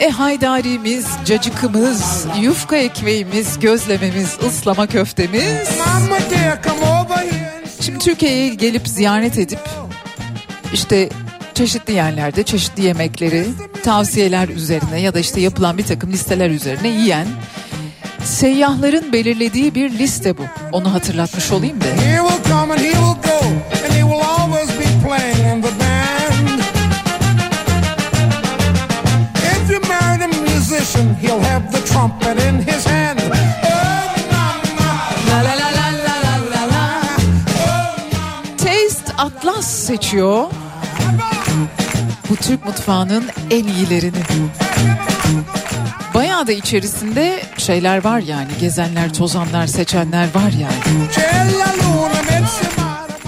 E 0.04 0.10
haydarimiz, 0.10 1.06
cacıkımız, 1.26 2.26
yufka 2.42 2.76
ekmeğimiz, 2.76 3.60
gözlememiz, 3.60 4.38
ıslama 4.48 4.88
köftemiz. 4.88 5.70
Şimdi 7.82 8.00
Türkiye'ye 8.00 8.50
gelip 8.50 8.88
ziyaret 8.88 9.38
edip 9.38 9.60
işte 10.74 11.10
çeşitli 11.54 11.94
yerlerde 11.94 12.44
çeşitli 12.44 12.84
yemekleri 12.84 13.46
tavsiyeler 13.84 14.48
üzerine 14.50 15.02
ya 15.02 15.14
da 15.14 15.20
işte 15.20 15.42
yapılan 15.42 15.78
bir 15.78 15.86
takım 15.86 16.12
listeler 16.12 16.50
üzerine 16.50 16.88
yiyen 16.88 17.28
seyyahların 18.24 19.14
belirlediği 19.14 19.76
bir 19.76 19.90
liste 19.92 20.38
bu. 20.38 20.44
Onu 20.72 20.94
hatırlatmış 20.94 21.52
olayım 21.52 21.82
da. 21.82 21.86
Musician, 30.84 31.14
he'll 31.16 31.40
have 31.40 31.72
the 31.72 31.80
trumpet 31.80 32.38
in 32.48 32.56
his 32.62 32.86
hand. 32.86 33.20
La. 33.30 33.38
Taste 38.58 39.14
Atlas 39.18 39.66
seçiyor. 39.66 40.46
Bu 42.30 42.36
Türk 42.36 42.66
mutfağının 42.66 43.24
en 43.52 43.64
iyilerini. 43.64 44.24
Bayağı 46.14 46.48
da 46.48 46.52
içerisinde 46.52 47.44
şeyler 47.58 48.04
var 48.04 48.20
yani. 48.20 48.52
Gezenler, 48.60 49.14
tozanlar, 49.14 49.68
seçenler 49.68 50.28
var 50.36 50.52
yani. 50.60 51.08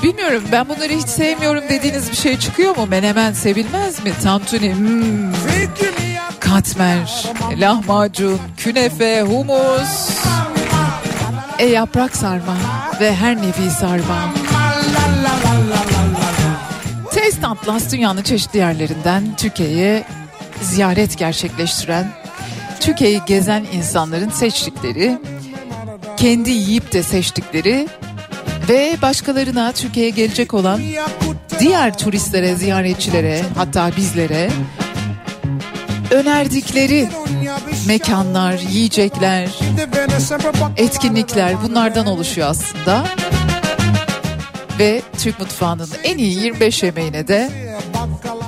Bilmiyorum 0.04 0.44
ben 0.52 0.70
bunları 0.70 0.94
hiç 0.94 1.08
sevmiyorum 1.08 1.64
dediğiniz 1.70 2.12
bir 2.12 2.16
şey 2.16 2.40
çıkıyor 2.40 2.78
mu? 2.78 2.86
Menemen 2.86 3.34
sevilmez 3.34 4.04
mi? 4.04 4.12
Tantuni, 4.24 4.76
hmm, 4.76 5.32
katmer, 6.46 7.34
lahmacun, 7.60 8.40
künefe, 8.58 9.22
humus, 9.22 10.10
e 11.60 11.66
yaprak 11.66 12.16
sarma 12.16 12.58
ve 13.00 13.16
her 13.16 13.38
nevi 13.38 13.72
sarma. 13.80 14.34
Taste 17.12 17.48
Atlas 17.48 17.92
dünyanın 17.92 18.22
çeşitli 18.24 18.60
yerlerinden 18.60 19.24
Türkiye'ye 19.38 20.04
ziyaret 20.62 21.18
gerçekleştiren, 21.18 22.08
Türkiye'yi 22.80 23.22
gezen 23.26 23.66
insanların 23.74 24.30
seçtikleri, 24.30 25.18
kendi 26.18 26.52
yiyip 26.52 26.94
de 26.94 27.04
seçtikleri 27.04 27.88
ve 28.70 28.98
başkalarına 29.02 29.72
Türkiye'ye 29.72 30.12
gelecek 30.12 30.54
olan 30.54 30.82
diğer 31.60 31.98
turistlere, 31.98 32.56
ziyaretçilere 32.56 33.42
hatta 33.56 33.92
bizlere 33.98 34.50
önerdikleri 36.12 37.10
mekanlar, 37.88 38.54
yiyecekler, 38.72 39.50
etkinlikler 40.78 41.64
bunlardan 41.64 42.06
oluşuyor 42.06 42.48
aslında. 42.48 43.06
Ve 44.80 45.02
Türk 45.18 45.40
mutfağının 45.40 45.90
en 46.04 46.18
iyi 46.18 46.40
25 46.44 46.84
yemeğine 46.84 47.28
de 47.28 47.52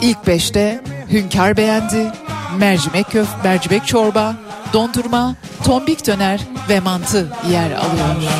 ilk 0.02 0.18
5'te 0.18 0.82
Hünkar 1.12 1.58
beğendi, 1.58 2.12
mercimek 2.60 3.12
köf, 3.12 3.28
mercimek 3.44 3.88
çorba, 3.88 4.36
dondurma, 4.74 5.36
tombik 5.64 6.08
döner 6.08 6.42
ve 6.70 6.80
mantı 6.80 7.28
yer 7.52 7.72
alıyor. 7.72 8.32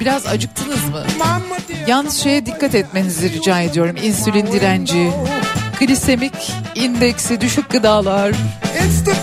Biraz 0.00 0.26
acıktınız 0.26 0.84
mı? 0.84 1.02
Yalnız 1.86 2.16
şeye 2.16 2.46
dikkat 2.46 2.74
etmenizi 2.74 3.32
rica 3.32 3.60
ediyorum. 3.60 3.96
İnsülin 4.02 4.46
direnci, 4.46 5.10
glisemik 5.80 6.52
indeksi 6.74 7.40
düşük 7.40 7.70
gıdalar. 7.70 8.30
It's 8.30 9.04
the 9.04 9.14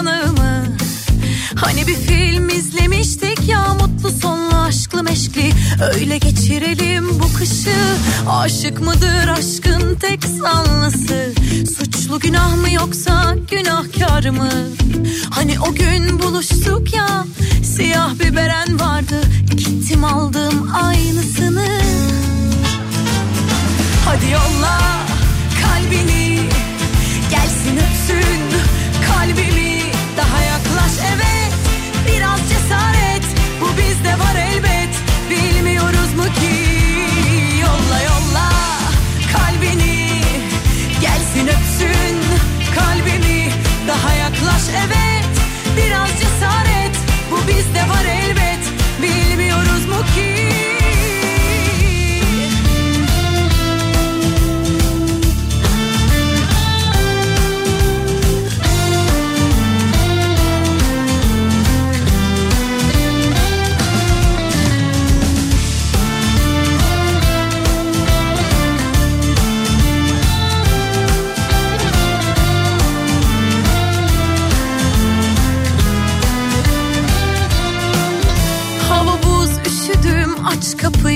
yanağımı 0.00 0.66
Hani 1.56 1.86
bir 1.86 1.94
film 1.94 2.48
izlemiştik 2.48 3.48
ya 3.48 3.74
mutlu 3.74 4.10
sonlu 4.10 4.56
aşklı 4.56 5.02
meşkli. 5.02 5.52
Öyle 5.94 6.18
geçirelim 6.18 7.20
bu 7.20 7.38
kışı. 7.38 7.76
Aşık 8.28 8.80
mıdır 8.80 9.28
aşkın 9.28 9.94
tek 9.94 10.24
sanlısı 10.24 11.32
Suçlu 11.76 12.18
günah 12.18 12.56
mı 12.56 12.70
yoksa 12.70 13.34
günahkar 13.50 14.28
mı? 14.28 14.50
Hani 15.30 15.60
o 15.60 15.74
gün 15.74 16.22
buluştuk 16.22 16.94
ya 16.94 17.24
Siyah 17.64 18.14
bir 18.18 18.36
beren 18.36 18.80
vardı. 18.80 19.20
Gittim 19.56 20.04
aldım 20.04 20.70
aynısını. 20.82 21.66
Hadi 24.04 24.30
yolla 24.30 24.80
kalbini 25.62 26.40
Gelsin 27.30 27.76
öpsün 27.76 28.79
evet 44.86 45.24
Biraz 45.76 46.08
cesaret 46.20 46.96
Bu 47.30 47.48
bizde 47.48 47.80
var 47.80 48.04
elbet 48.04 48.19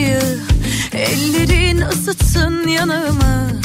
acıyı 0.04 0.38
Ellerin 0.92 1.80
ısıtsın 1.80 2.68
yanımı 2.68 3.60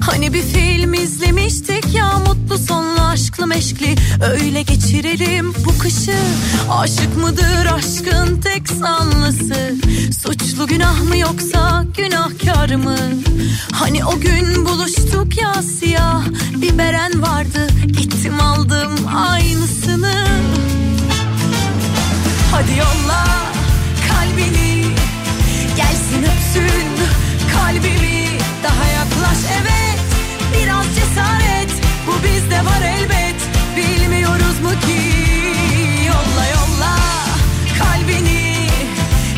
Hani 0.00 0.34
bir 0.34 0.42
film 0.42 0.94
izlemiştik 0.94 1.94
ya 1.94 2.18
mutlu 2.18 2.58
sonlu 2.58 3.00
aşklı 3.00 3.46
meşkli. 3.46 3.94
Öyle 4.32 4.62
geçirelim 4.62 5.54
bu 5.64 5.78
kışı. 5.78 6.18
Aşık 6.70 7.16
mıdır 7.16 7.66
aşkın 7.74 8.40
tek 8.40 8.68
sanlısı 8.68 9.74
Suçlu 10.22 10.66
günah 10.66 11.02
mı 11.02 11.16
yoksa 11.16 11.84
günahkar 11.96 12.74
mı? 12.74 12.96
Hani 13.72 14.04
o 14.04 14.20
gün 14.20 14.66
buluştuk 14.66 15.42
ya 15.42 15.54
siyah 15.62 16.22
Bir 16.56 16.78
beren 16.78 17.22
vardı. 17.22 17.66
Gittim 17.86 18.40
aldım 18.40 18.92
aynısını. 19.16 20.26
Hadi 22.52 22.78
yolla 22.78 23.26
kalbini. 24.08 24.75
Bütün 26.56 26.90
kalbimi. 27.54 28.38
Daha 28.62 28.86
yaklaş 28.88 29.38
evet 29.62 30.00
Biraz 30.54 30.84
cesaret. 30.94 31.70
Bu 32.06 32.24
bizde 32.24 32.58
var 32.64 32.82
elbet. 32.82 33.36
Bilmiyoruz 33.76 34.60
mu 34.62 34.70
ki? 34.70 35.02
Yolla 36.06 36.46
yolla 36.46 36.96
kalbini. 37.78 38.68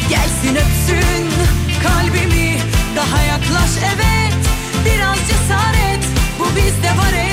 Gelsin 0.09 0.57
öpsün 0.57 1.27
kalbimi. 1.83 2.59
Daha 2.97 3.23
yaklaş 3.23 3.71
evet 3.95 4.35
Biraz 4.85 5.19
cesaret. 5.19 6.05
Bu 6.39 6.57
bizde 6.57 6.89
var 6.89 7.13
elbet 7.13 7.28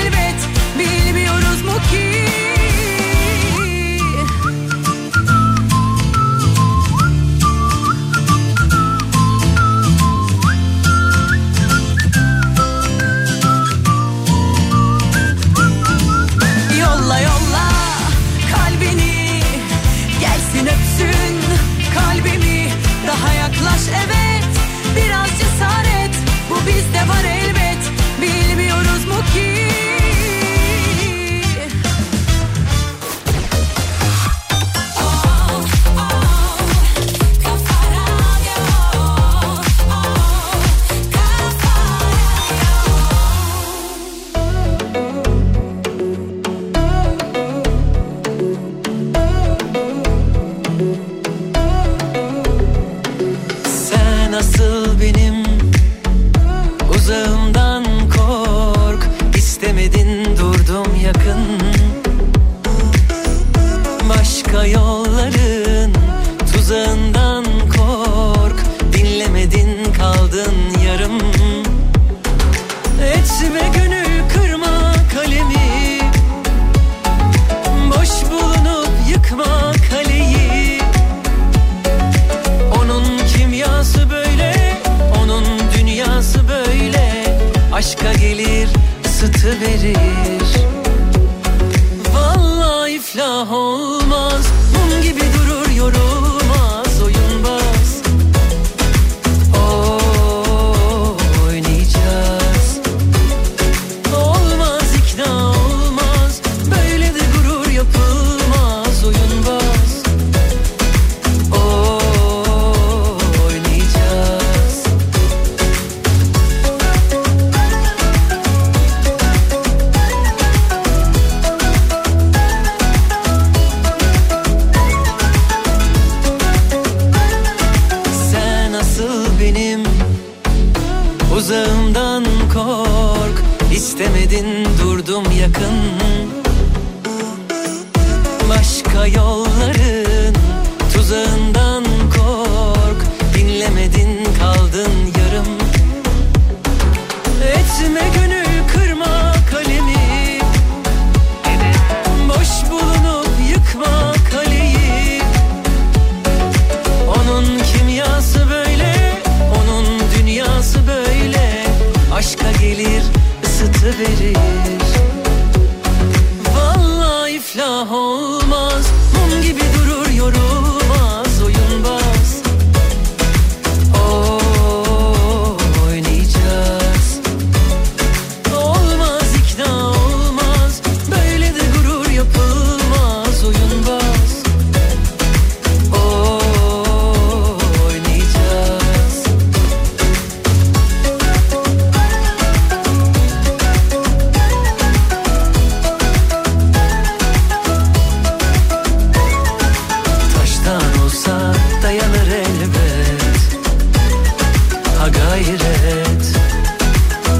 gayret 205.36 206.24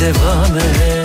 devam 0.01 0.57
et. 0.59 0.96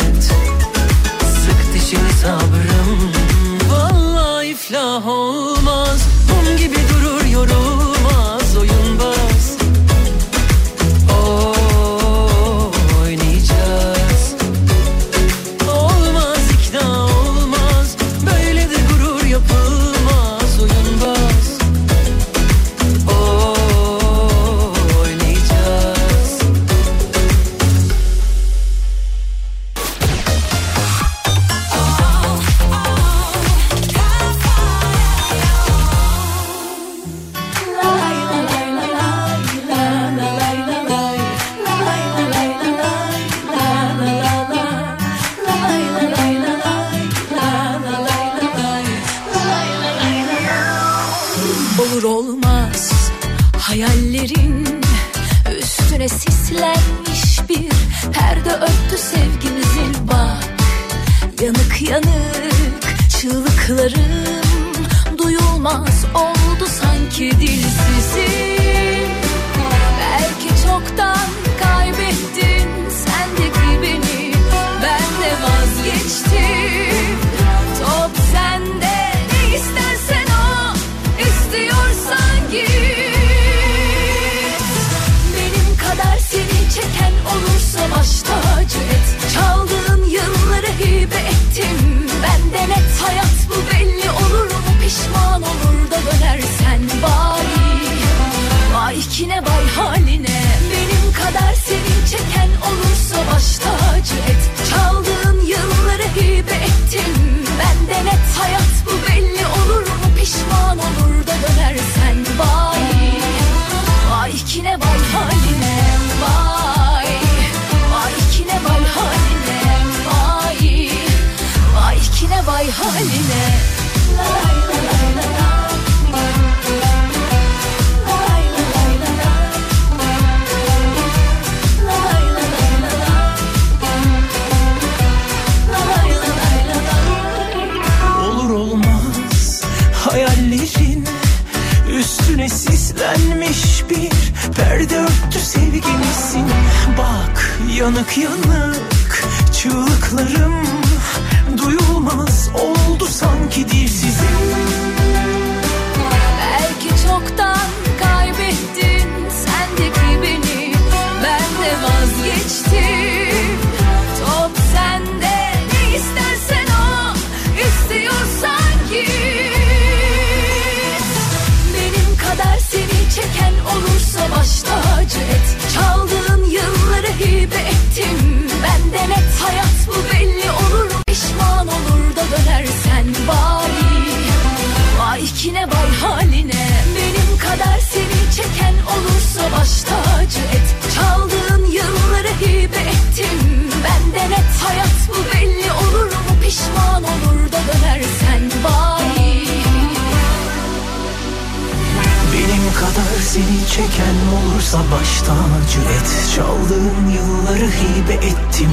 Olursa 204.72 204.91
baş 204.91 205.22
tacı 205.22 205.80
et. 205.80 206.36
Çaldığın 206.36 207.09
yılları 207.09 207.72
hibe 207.72 208.13
ettim. 208.13 208.72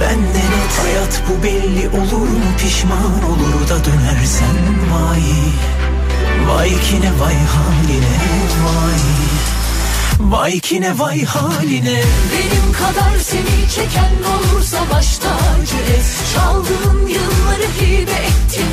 Ben 0.00 0.18
de 0.18 0.42
net 0.52 0.78
hayat 0.82 1.22
bu 1.28 1.42
belli 1.42 1.88
olur 1.88 2.28
mu? 2.28 2.50
Pişman 2.58 3.24
olur 3.30 3.68
da 3.68 3.84
dönersen 3.84 4.56
vay. 4.92 5.22
Vay 6.48 6.68
kine 6.68 7.10
vay 7.20 7.34
haline 7.34 8.16
vay. 8.64 9.00
Vay 10.20 10.60
kine 10.60 10.98
vay 10.98 11.24
haline. 11.24 12.02
Benim 12.32 12.72
kadar 12.72 13.18
seni 13.18 13.70
çeken 13.74 14.12
olursa 14.34 14.78
baş 14.92 15.18
tacı 15.18 15.76
et. 15.96 16.04
Çaldığın 16.34 17.06
yılları 17.06 17.68
hibe 17.80 18.26
ettim. 18.26 18.72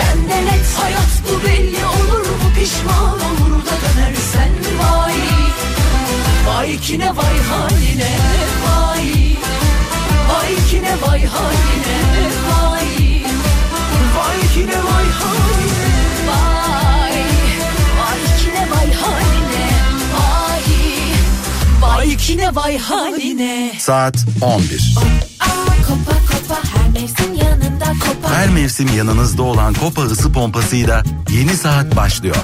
Ben 0.00 0.28
de 0.30 0.44
net 0.44 0.78
hayat 0.78 1.22
bu 1.24 1.46
belli 1.46 1.84
olur 1.84 2.26
mu? 2.26 2.52
Pişman 2.54 3.14
olur 3.14 3.66
da 3.66 3.74
dönersen 3.82 4.50
vay 4.78 5.47
Vay 6.48 6.78
kine 6.78 7.16
vay 7.16 7.38
haline 7.50 8.12
vay. 8.64 9.36
Vay 10.28 10.52
kine 10.70 10.94
vay 11.02 11.22
haline 11.34 11.98
vay. 12.48 12.90
Vay 14.16 14.40
kine 14.54 14.78
vay 14.88 15.06
haline 15.18 15.88
Vay. 16.28 17.16
Vay 17.98 18.20
kine 18.40 18.64
vay 18.72 18.88
haline 19.00 19.66
vay. 20.14 20.66
Vay 21.82 22.16
kine 22.16 22.48
vay 22.56 22.78
haline. 22.78 23.72
Saat 23.78 24.16
11. 24.40 24.94
Kopa 25.86 26.16
kopa 26.28 26.58
her 26.72 26.88
mevsim 26.94 27.34
yanında 27.34 27.86
kopa. 28.04 28.34
Her 28.34 28.48
mevsim 28.48 28.96
yanınızda 28.96 29.42
olan 29.42 29.74
Kopa 29.74 30.02
ısı 30.02 30.32
pompasıyla 30.32 31.02
yeni 31.30 31.56
saat 31.56 31.96
başlıyor. 31.96 32.36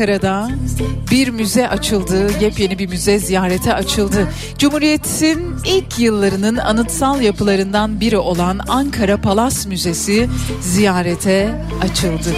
Ankara'da 0.00 0.48
bir 1.10 1.28
müze 1.28 1.68
açıldı, 1.68 2.30
yepyeni 2.40 2.78
bir 2.78 2.88
müze 2.88 3.18
ziyarete 3.18 3.74
açıldı. 3.74 4.28
Cumhuriyet'in 4.58 5.56
ilk 5.64 5.98
yıllarının 5.98 6.56
anıtsal 6.56 7.20
yapılarından 7.20 8.00
biri 8.00 8.18
olan 8.18 8.60
Ankara 8.68 9.16
Palas 9.16 9.66
Müzesi 9.66 10.28
ziyarete 10.60 11.64
açıldı. 11.82 12.32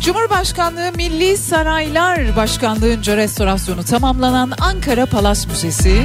Cumhurbaşkanlığı 0.00 0.92
Milli 0.96 1.36
Saraylar 1.36 2.36
Başkanlığı'nca 2.36 3.16
restorasyonu 3.16 3.84
tamamlanan 3.84 4.52
Ankara 4.60 5.06
Palas 5.06 5.46
Müzesi 5.46 6.02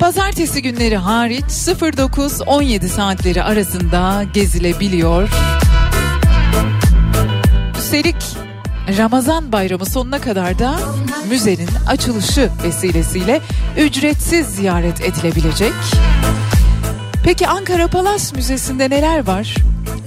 Pazartesi 0.00 0.62
günleri 0.62 0.96
hariç 0.96 1.44
09-17 1.44 2.88
saatleri 2.88 3.42
arasında 3.42 4.24
gezilebiliyor. 4.34 5.28
Üstelik 7.96 8.36
Ramazan 8.98 9.52
bayramı 9.52 9.86
sonuna 9.86 10.20
kadar 10.20 10.58
da 10.58 10.80
müzenin 11.28 11.68
açılışı 11.86 12.50
vesilesiyle 12.64 13.40
ücretsiz 13.78 14.46
ziyaret 14.46 15.00
edilebilecek. 15.00 15.72
Peki 17.24 17.48
Ankara 17.48 17.88
Palas 17.88 18.32
Müzesi'nde 18.34 18.90
neler 18.90 19.26
var? 19.26 19.54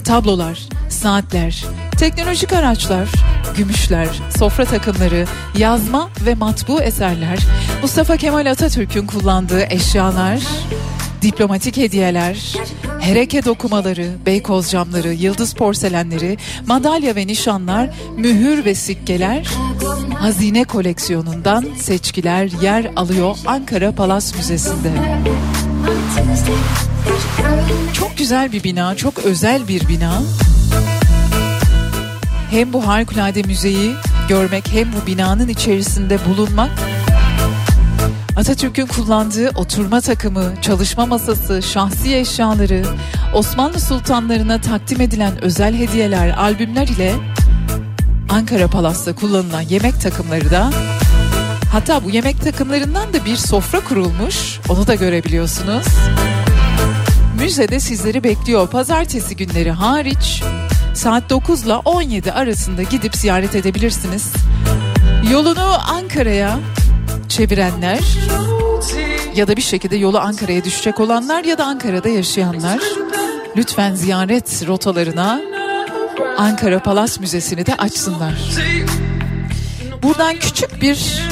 Tablolar, 0.04 0.68
saatler, 0.88 1.64
teknolojik 1.98 2.52
araçlar, 2.52 3.08
gümüşler, 3.56 4.08
sofra 4.38 4.64
takımları, 4.64 5.26
yazma 5.58 6.10
ve 6.26 6.34
matbu 6.34 6.82
eserler, 6.82 7.38
Mustafa 7.82 8.16
Kemal 8.16 8.50
Atatürk'ün 8.50 9.06
kullandığı 9.06 9.62
eşyalar, 9.62 10.40
diplomatik 11.22 11.76
hediyeler, 11.76 12.54
Hereke 13.00 13.44
dokumaları, 13.44 14.10
beykoz 14.26 14.70
camları, 14.70 15.12
yıldız 15.12 15.54
porselenleri, 15.54 16.38
madalya 16.66 17.16
ve 17.16 17.26
nişanlar, 17.26 17.90
mühür 18.16 18.64
ve 18.64 18.74
sikkeler, 18.74 19.46
hazine 20.14 20.64
koleksiyonundan 20.64 21.66
seçkiler 21.78 22.50
yer 22.62 22.90
alıyor 22.96 23.36
Ankara 23.46 23.92
Palas 23.92 24.36
Müzesi'nde. 24.36 24.92
Çok 27.92 28.18
güzel 28.18 28.52
bir 28.52 28.64
bina, 28.64 28.96
çok 28.96 29.18
özel 29.18 29.68
bir 29.68 29.88
bina. 29.88 30.22
Hem 32.50 32.72
bu 32.72 32.86
harikulade 32.86 33.42
müzeyi 33.42 33.92
görmek 34.28 34.72
hem 34.72 34.92
bu 34.92 35.06
binanın 35.06 35.48
içerisinde 35.48 36.18
bulunmak 36.24 36.70
Atatürk'ün 38.36 38.86
kullandığı 38.86 39.50
oturma 39.50 40.00
takımı, 40.00 40.52
çalışma 40.62 41.06
masası, 41.06 41.62
şahsi 41.62 42.16
eşyaları, 42.16 42.84
Osmanlı 43.34 43.80
sultanlarına 43.80 44.60
takdim 44.60 45.00
edilen 45.00 45.44
özel 45.44 45.74
hediyeler, 45.74 46.28
albümler 46.28 46.88
ile 46.88 47.14
Ankara 48.28 48.68
Palas'ta 48.68 49.14
kullanılan 49.14 49.60
yemek 49.60 50.00
takımları 50.00 50.50
da 50.50 50.70
hatta 51.72 52.04
bu 52.04 52.10
yemek 52.10 52.40
takımlarından 52.40 53.12
da 53.12 53.24
bir 53.24 53.36
sofra 53.36 53.80
kurulmuş. 53.80 54.60
Onu 54.68 54.86
da 54.86 54.94
görebiliyorsunuz. 54.94 55.86
Müzede 57.40 57.80
sizleri 57.80 58.24
bekliyor. 58.24 58.68
Pazartesi 58.68 59.36
günleri 59.36 59.70
hariç 59.70 60.42
saat 60.94 61.30
9 61.30 61.62
ile 61.62 61.74
17 61.74 62.32
arasında 62.32 62.82
gidip 62.82 63.16
ziyaret 63.16 63.54
edebilirsiniz. 63.54 64.32
Yolunu 65.30 65.90
Ankara'ya 65.90 66.58
çevirenler 67.30 68.00
ya 69.36 69.48
da 69.48 69.56
bir 69.56 69.62
şekilde 69.62 69.96
yolu 69.96 70.18
Ankara'ya 70.18 70.64
düşecek 70.64 71.00
olanlar 71.00 71.44
ya 71.44 71.58
da 71.58 71.64
Ankara'da 71.64 72.08
yaşayanlar 72.08 72.80
lütfen 73.56 73.94
ziyaret 73.94 74.66
rotalarına 74.66 75.40
Ankara 76.36 76.82
Palas 76.82 77.20
Müzesi'ni 77.20 77.66
de 77.66 77.74
açsınlar. 77.74 78.34
Buradan 80.02 80.34
küçük 80.34 80.82
bir 80.82 81.22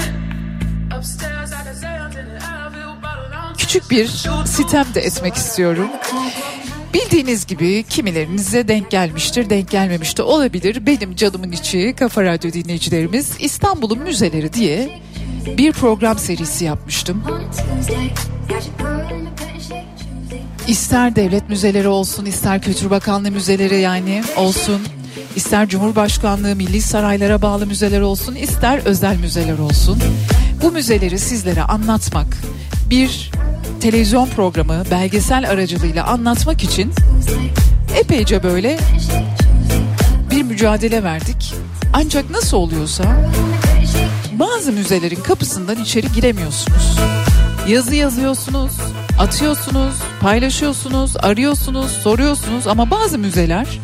küçük 3.59 3.91
bir 3.91 4.11
sitem 4.47 4.87
de 4.95 5.01
etmek 5.01 5.35
istiyorum. 5.35 5.89
Bildiğiniz 6.95 7.47
gibi 7.47 7.83
kimilerinize 7.83 8.69
denk 8.69 8.91
gelmiştir, 8.91 9.51
denk 9.51 9.71
gelmemiştir 9.71 10.23
olabilir. 10.23 10.87
Benim 10.87 11.17
canımın 11.17 11.53
içi 11.53 11.95
Kafa 11.99 12.25
Radyo 12.25 12.53
dinleyicilerimiz 12.53 13.37
İstanbul'un 13.39 13.99
müzeleri 13.99 14.53
diye 14.53 15.01
bir 15.47 15.73
program 15.73 16.19
serisi 16.19 16.65
yapmıştım. 16.65 17.23
İster 20.69 21.17
devlet 21.17 21.49
müzeleri 21.49 21.89
olsun, 21.89 22.25
ister 22.25 22.63
Kültür 22.63 22.91
Bakanlığı 22.91 23.31
müzeleri 23.31 23.81
yani 23.81 24.23
olsun, 24.37 24.81
ister 25.37 25.69
Cumhurbaşkanlığı 25.69 26.57
milli 26.57 26.83
saraylara 26.83 27.43
bağlı 27.43 27.67
müzeler 27.67 28.01
olsun, 28.01 28.35
ister 28.35 28.81
özel 28.85 29.17
müzeler 29.17 29.59
olsun. 29.59 29.99
Bu 30.63 30.73
müzeleri 30.73 31.19
sizlere 31.19 31.63
anlatmak, 31.63 32.27
bir 32.91 33.31
televizyon 33.81 34.27
programı, 34.27 34.83
belgesel 34.91 35.51
aracılığıyla 35.51 36.07
anlatmak 36.07 36.63
için 36.63 36.93
epeyce 38.01 38.43
böyle 38.43 38.79
bir 40.31 40.43
mücadele 40.43 41.05
verdik. 41.05 41.55
Ancak 41.93 42.31
nasıl 42.31 42.57
oluyorsa 42.57 43.05
bazı 44.39 44.73
müzelerin 44.73 45.23
kapısından 45.23 45.83
içeri 45.83 46.13
giremiyorsunuz. 46.13 46.99
Yazı 47.69 47.95
yazıyorsunuz, 47.95 48.73
atıyorsunuz, 49.19 49.95
paylaşıyorsunuz, 50.21 51.17
arıyorsunuz, 51.17 51.91
soruyorsunuz 51.91 52.67
ama 52.67 52.91
bazı 52.91 53.19
müzeler 53.19 53.81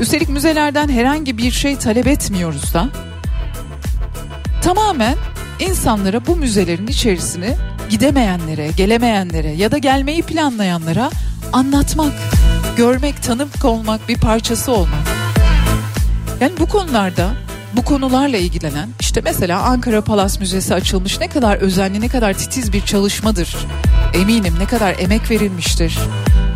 üstelik 0.00 0.28
müzelerden 0.28 0.88
herhangi 0.88 1.38
bir 1.38 1.50
şey 1.50 1.76
talep 1.76 2.06
etmiyoruz 2.06 2.74
da 2.74 2.88
tamamen 4.62 5.14
insanlara 5.60 6.26
bu 6.26 6.36
müzelerin 6.36 6.86
içerisini 6.86 7.56
gidemeyenlere, 7.90 8.70
gelemeyenlere 8.76 9.50
ya 9.50 9.70
da 9.70 9.78
gelmeyi 9.78 10.22
planlayanlara 10.22 11.10
anlatmak, 11.52 12.12
görmek, 12.76 13.22
tanık 13.22 13.64
olmak, 13.64 14.08
bir 14.08 14.18
parçası 14.18 14.72
olmak. 14.72 15.08
Yani 16.40 16.52
bu 16.60 16.66
konularda 16.66 17.43
bu 17.76 17.84
konularla 17.84 18.36
ilgilenen 18.36 18.88
işte 19.00 19.20
mesela 19.24 19.62
Ankara 19.62 20.00
Palas 20.00 20.40
Müzesi 20.40 20.74
açılmış 20.74 21.20
ne 21.20 21.28
kadar 21.28 21.56
özenli 21.56 22.00
ne 22.00 22.08
kadar 22.08 22.34
titiz 22.34 22.72
bir 22.72 22.80
çalışmadır. 22.80 23.56
Eminim 24.14 24.54
ne 24.58 24.66
kadar 24.66 24.94
emek 24.98 25.30
verilmiştir 25.30 25.98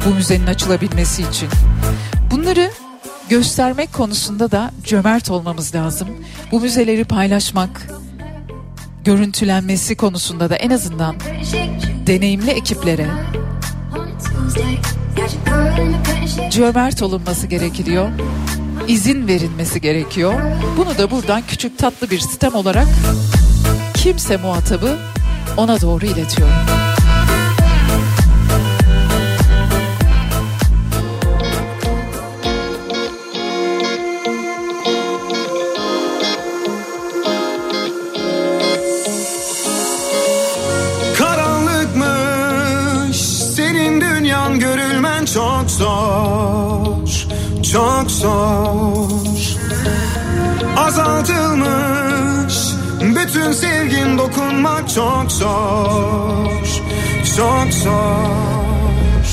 bu 0.07 0.15
müzenin 0.15 0.47
açılabilmesi 0.47 1.23
için. 1.23 1.49
Bunları 2.31 2.71
göstermek 3.29 3.93
konusunda 3.93 4.51
da 4.51 4.71
cömert 4.85 5.31
olmamız 5.31 5.75
lazım. 5.75 6.09
Bu 6.53 6.61
müzeleri 6.61 7.05
paylaşmak, 7.05 7.87
görüntülenmesi 9.05 9.97
konusunda 9.97 10.51
da 10.51 10.57
en 10.57 10.71
azından 10.71 11.17
deneyimli 12.07 12.51
ekiplere 12.51 13.07
cömert 16.51 17.03
olunması 17.03 17.47
gerekiyor. 17.47 18.09
İzin 18.89 19.29
verilmesi 19.29 19.81
gerekiyor. 19.81 20.35
Bunu 20.77 20.99
da 20.99 21.11
buradan 21.11 21.43
küçük 21.49 21.79
tatlı 21.79 22.11
bir 22.11 22.19
sistem 22.19 22.55
olarak 22.55 22.87
kimse 23.95 24.37
muhatabı 24.37 24.97
ona 25.57 25.81
doğru 25.81 26.07
iletiyorum. 26.07 26.55
Çok 47.73 48.11
zor. 48.11 49.09
Azaltılmış 50.77 52.55
bütün 53.01 53.53
sevgin 53.53 54.19
dokunmak 54.19 54.89
çok 54.95 55.33
zor. 55.33 56.47
Çok 57.37 57.73
zor. 57.73 59.29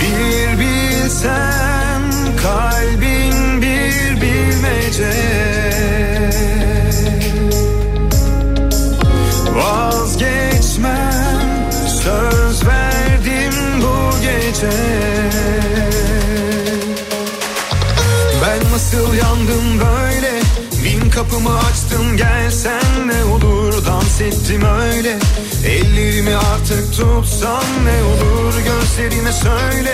Bir 0.00 0.60
bilsem 0.60 2.02
kalbin 2.42 3.62
bir 3.62 4.20
bilmece. 4.20 5.12
Vazgeçmem 9.56 11.10
söz 12.02 12.66
verdim 12.66 13.54
bu 13.82 14.20
gece 14.20 15.04
nasıl 18.84 19.14
yandım 19.14 19.80
böyle? 19.80 20.40
Bin 20.84 21.10
kapımı 21.10 21.58
açtım 21.58 22.16
gelsen 22.16 23.08
ne 23.08 23.24
olur. 23.24 23.86
Dans 23.86 24.20
ettim 24.20 24.62
öyle. 24.64 25.18
Ellerimi 25.66 26.36
artık 26.36 26.92
tutsan 26.92 27.64
ne 27.84 28.02
olur? 28.02 28.54
Gözlerime 28.64 29.32
söyle. 29.32 29.92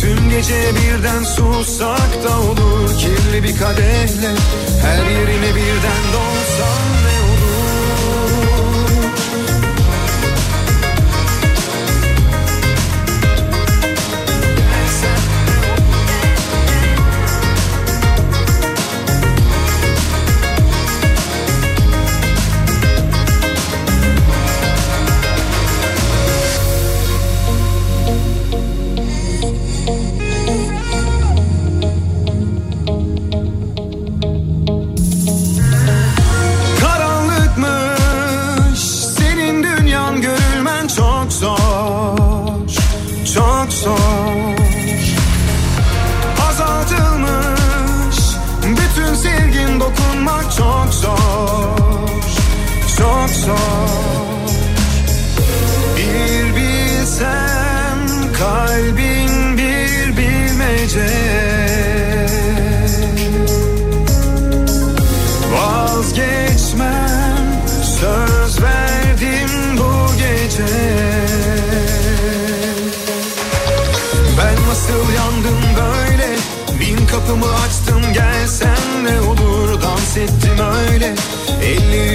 Tüm 0.00 0.30
gece 0.30 0.70
birden 0.74 1.24
sussak 1.24 2.24
da 2.24 2.40
olur. 2.40 2.98
Kirli 2.98 3.42
bir 3.42 3.58
kadehle 3.58 4.30
Her 4.82 5.10
yerine 5.10 5.54
birden 5.56 6.04
dolsan 6.12 6.82
ne 7.04 7.09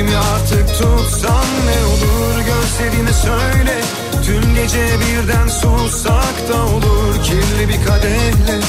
Ellerimi 0.05 0.17
artık 0.17 0.67
tutsan 0.67 1.45
ne 1.65 1.85
olur 1.85 2.35
Gözlerime 2.45 3.13
söyle. 3.13 3.81
Tüm 4.25 4.55
gece 4.55 4.87
birden 4.99 5.47
sussak 5.47 6.49
da 6.49 6.65
olur 6.65 7.23
Kirli 7.23 7.69
bir 7.69 7.85
kadehle. 7.85 8.59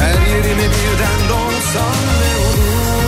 Her 0.00 0.26
yerime 0.30 0.66
birden 0.74 1.20
dolsan 1.28 1.96
ne 2.20 2.36
olur 2.46 3.05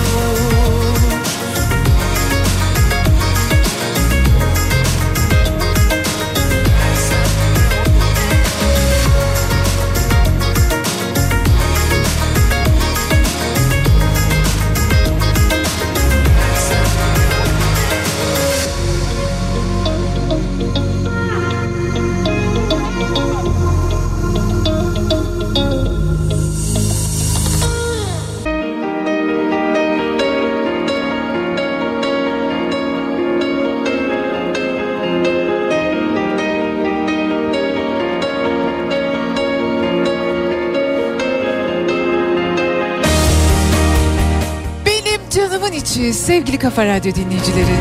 sevgili 46.59 46.75
Kafa 46.75 46.87
Radyo 46.87 47.15
dinleyicileri. 47.15 47.77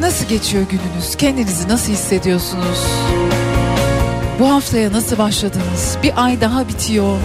Nasıl 0.00 0.26
geçiyor 0.26 0.64
gününüz? 0.70 1.16
Kendinizi 1.16 1.68
nasıl 1.68 1.92
hissediyorsunuz? 1.92 2.78
Bu 4.40 4.50
haftaya 4.50 4.92
nasıl 4.92 5.18
başladınız? 5.18 5.96
Bir 6.02 6.12
ay 6.24 6.40
daha 6.40 6.68
bitiyor. 6.68 7.18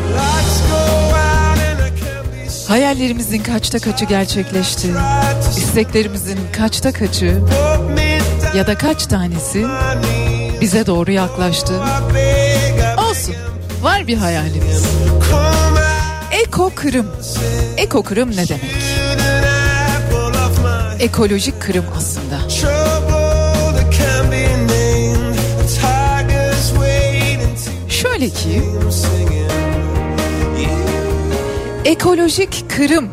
Hayallerimizin 2.68 3.44
kaçta 3.44 3.80
kaçı 3.80 4.06
gerçekleşti? 4.06 4.88
İsteklerimizin 5.58 6.40
kaçta 6.58 6.92
kaçı 6.92 7.42
ya 8.56 8.68
da 8.68 8.78
kaç 8.78 9.06
tanesi 9.06 9.66
bize 10.62 10.86
doğru 10.86 11.12
yaklaştı? 11.12 11.74
Olsun. 13.10 13.36
Var 13.82 14.08
bir 14.08 14.18
hayalimiz. 14.18 14.84
Eko 16.32 16.72
kırım. 16.76 17.08
Eko 17.78 18.04
kırım 18.04 18.32
ne 18.32 18.48
demek? 18.48 18.87
Ekolojik 21.00 21.62
kırım 21.62 21.86
aslında. 21.98 22.50
Şöyle 27.90 28.30
ki 28.30 28.62
ekolojik 31.86 32.70
kırım 32.70 33.10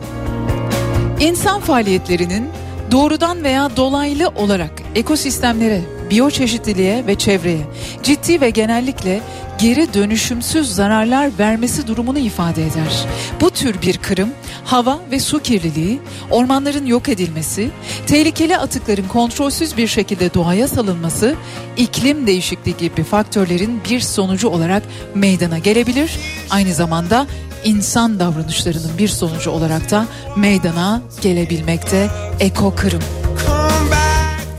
insan 1.21 1.61
faaliyetlerinin 1.61 2.49
doğrudan 2.91 3.45
veya 3.45 3.77
dolaylı 3.77 4.29
olarak 4.29 4.71
ekosistemlere, 4.95 5.81
biyoçeşitliliğe 6.11 7.07
ve 7.07 7.15
çevreye 7.15 7.63
ciddi 8.03 8.41
ve 8.41 8.51
genellikle 8.51 9.21
geri 9.59 9.95
dönüşümsüz 9.95 10.75
zararlar 10.75 11.31
vermesi 11.39 11.87
durumunu 11.87 12.19
ifade 12.19 12.63
eder. 12.63 13.07
Bu 13.41 13.51
tür 13.51 13.83
bir 13.83 13.99
kırım 13.99 14.29
hava 14.65 14.99
ve 15.11 15.21
su 15.21 15.39
kirliliği, 15.39 16.01
ormanların 16.35 16.87
yok 16.87 17.09
edilmesi, 17.09 17.71
tehlikeli 18.07 18.59
atıkların 18.59 19.09
kontrolsüz 19.09 19.77
bir 19.77 19.89
şekilde 19.89 20.35
doğaya 20.35 20.69
salınması, 20.69 21.35
iklim 21.77 22.27
değişikliği 22.27 22.77
gibi 22.77 23.03
faktörlerin 23.03 23.81
bir 23.91 24.01
sonucu 24.01 24.49
olarak 24.49 24.83
meydana 25.15 25.59
gelebilir. 25.59 26.19
Aynı 26.51 26.75
zamanda 26.75 27.27
insan 27.65 28.21
davranışlarının 28.21 28.99
bir 28.99 29.09
sonucu 29.09 29.51
olarak 29.51 29.91
da 29.91 30.07
meydana 30.37 31.03
gelebilmekte 31.23 32.11
eko 32.41 32.75
kırım. 32.75 33.03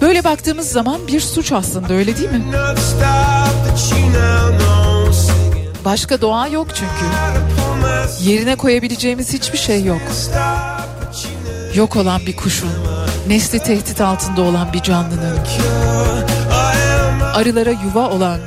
Böyle 0.01 0.23
baktığımız 0.23 0.69
zaman 0.69 1.07
bir 1.07 1.19
suç 1.19 1.51
aslında 1.51 1.93
öyle 1.93 2.17
değil 2.17 2.30
mi? 2.30 2.41
Başka 5.86 6.21
doğa 6.21 6.47
yok 6.47 6.67
çünkü. 6.69 7.05
Yerine 8.30 8.55
koyabileceğimiz 8.55 9.34
hiçbir 9.34 9.57
şey 9.57 9.84
yok. 9.84 10.01
Yok 11.76 11.95
olan 11.95 12.21
bir 12.26 12.36
kuşun, 12.36 12.69
nesli 13.28 13.59
tehdit 13.59 14.01
altında 14.01 14.41
olan 14.41 14.73
bir 14.73 14.80
canlının, 14.80 15.38
arılara 17.34 17.69
yuva 17.69 18.09
olan 18.09 18.39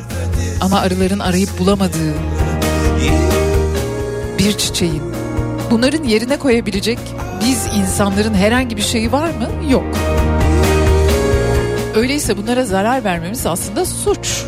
ama 0.60 0.80
arıların 0.80 1.18
arayıp 1.18 1.58
bulamadığı 1.58 2.14
bir 4.38 4.52
çiçeğin. 4.52 5.02
Bunların 5.70 6.04
yerine 6.04 6.38
koyabilecek 6.38 6.98
biz 7.40 7.66
insanların 7.76 8.34
herhangi 8.34 8.76
bir 8.76 8.82
şeyi 8.82 9.12
var 9.12 9.28
mı? 9.28 9.70
Yok. 9.70 9.84
Öyleyse 11.94 12.36
bunlara 12.36 12.64
zarar 12.64 13.04
vermemiz 13.04 13.46
aslında 13.46 13.86
suç. 13.86 14.44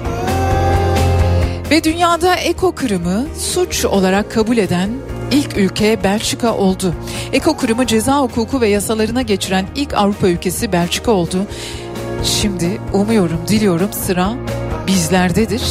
Ve 1.70 1.85
dünyada 1.85 2.35
eko 2.35 2.72
kırımı 2.72 3.26
suç 3.39 3.85
olarak 3.85 4.33
kabul 4.33 4.57
eden 4.57 4.91
ilk 5.31 5.57
ülke 5.57 6.05
Belçika 6.05 6.55
oldu. 6.55 6.95
Eko 7.33 7.57
kırımı 7.57 7.87
ceza 7.87 8.18
hukuku 8.18 8.61
ve 8.61 8.68
yasalarına 8.68 9.22
geçiren 9.22 9.66
ilk 9.76 9.95
Avrupa 9.95 10.28
ülkesi 10.28 10.72
Belçika 10.72 11.11
oldu. 11.11 11.47
Şimdi 12.24 12.81
umuyorum, 12.93 13.41
diliyorum 13.49 13.93
sıra 13.93 14.33
bizlerdedir. 14.87 15.62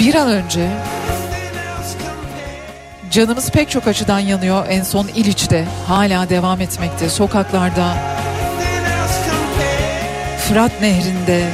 Bir 0.00 0.14
an 0.14 0.28
önce 0.28 0.68
canımız 3.10 3.50
pek 3.50 3.70
çok 3.70 3.86
açıdan 3.86 4.18
yanıyor. 4.18 4.66
En 4.68 4.82
son 4.82 5.08
İliç'te 5.08 5.64
hala 5.86 6.28
devam 6.28 6.60
etmekte. 6.60 7.08
Sokaklarda, 7.08 7.94
Fırat 10.48 10.80
Nehri'nde 10.80 11.44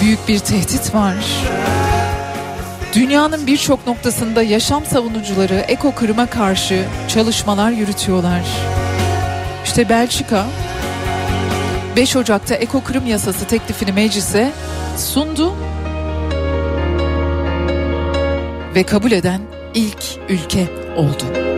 büyük 0.00 0.28
bir 0.28 0.38
tehdit 0.38 0.94
var. 0.94 1.14
Dünyanın 2.94 3.46
birçok 3.46 3.86
noktasında 3.86 4.42
yaşam 4.42 4.86
savunucuları 4.86 5.54
eko 5.54 5.94
kırıma 5.94 6.26
karşı 6.26 6.84
çalışmalar 7.08 7.70
yürütüyorlar. 7.70 8.42
İşte 9.64 9.88
Belçika 9.88 10.46
5 11.96 12.16
Ocak'ta 12.16 12.54
eko 12.54 12.84
kırım 12.84 13.06
yasası 13.06 13.44
teklifini 13.44 13.92
meclise 13.92 14.52
sundu 14.96 15.54
ve 18.74 18.82
kabul 18.82 19.12
eden 19.12 19.40
ilk 19.74 20.04
ülke 20.28 20.66
oldu. 20.96 21.49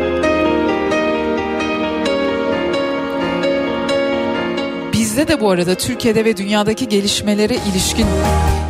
Bizde 5.13 5.29
de 5.29 5.41
bu 5.41 5.51
arada 5.51 5.75
Türkiye'de 5.75 6.25
ve 6.25 6.37
dünyadaki 6.37 6.89
gelişmelere 6.89 7.57
ilişkin 7.73 8.07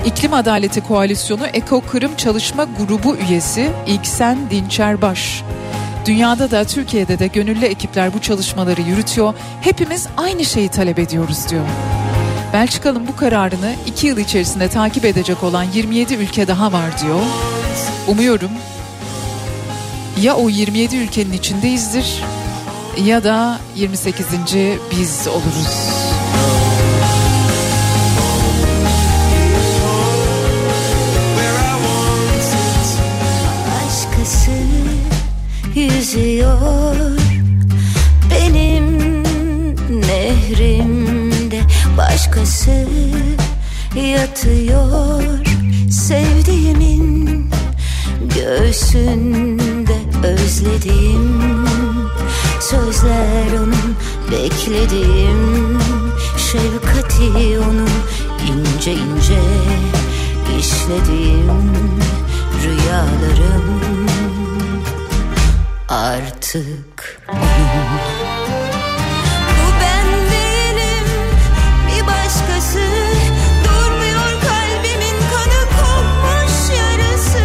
İklim 0.07 0.35
Adaleti 0.35 0.81
Koalisyonu 0.81 1.47
Eko 1.47 1.81
Kırım 1.81 2.17
Çalışma 2.17 2.67
Grubu 2.79 3.17
üyesi 3.17 3.71
İlksen 3.87 4.51
Dinçerbaş. 4.51 5.43
Dünyada 6.07 6.51
da 6.51 6.65
Türkiye'de 6.65 7.19
de 7.19 7.27
gönüllü 7.27 7.65
ekipler 7.65 8.15
bu 8.15 8.21
çalışmaları 8.21 8.81
yürütüyor. 8.81 9.35
Hepimiz 9.61 10.07
aynı 10.17 10.45
şeyi 10.45 10.69
talep 10.69 10.99
ediyoruz 10.99 11.49
diyor. 11.51 11.65
Belçika'nın 12.53 13.07
bu 13.07 13.17
kararını 13.17 13.75
iki 13.87 14.07
yıl 14.07 14.19
içerisinde 14.19 14.69
takip 14.69 15.05
edecek 15.05 15.43
olan 15.43 15.65
27 15.75 16.15
ülke 16.15 16.49
daha 16.49 16.73
var 16.73 17.03
diyor. 17.03 17.21
Umuyorum 18.09 18.51
ya 20.23 20.37
o 20.37 20.49
27 20.49 20.97
ülkenin 20.97 21.33
içindeyizdir 21.33 22.23
ya 23.05 23.25
da 23.25 23.59
28. 23.77 24.27
biz 24.91 25.29
oluruz. 25.29 26.02
Yüzüyor. 35.75 36.97
Benim 38.31 39.23
nehrimde 40.01 41.61
başkası 41.99 42.87
yatıyor. 43.97 45.23
Sevdiğimin 45.91 47.51
göğsünde 48.35 49.97
özledim 50.23 51.43
sözler 52.71 53.53
onun 53.59 53.97
beklediğim 54.33 55.79
şefkati 56.37 57.59
onun 57.59 57.89
ince 58.47 58.93
ince 58.93 59.41
işlediğim 60.59 61.73
rüyalarım 62.63 64.02
artık. 65.93 67.21
Bu 69.49 69.69
ben 69.81 70.07
değilim 70.31 71.07
bir 71.89 72.07
başkası. 72.07 72.81
Durmuyor 73.65 74.31
kalbimin 74.41 75.19
kanı 75.31 75.63
kopmuş 75.77 76.79
yarısı 76.79 77.45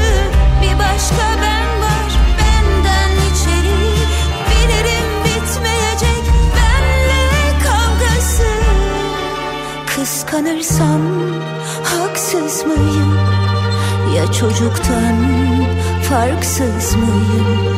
Bir 0.61 0.79
başka 0.79 1.25
ben 1.41 1.81
var 1.81 2.11
benden 2.39 3.11
içeri. 3.11 3.79
Bilirim 4.49 5.09
bitmeyecek 5.25 6.23
benle 6.55 7.59
kavgası. 7.63 8.51
Kıskanırsam 9.95 11.01
haksız 11.83 12.65
mıyım? 12.65 13.17
Ya 14.15 14.31
çocuktan 14.31 15.15
farksız 16.09 16.95
mıyım 16.95 17.77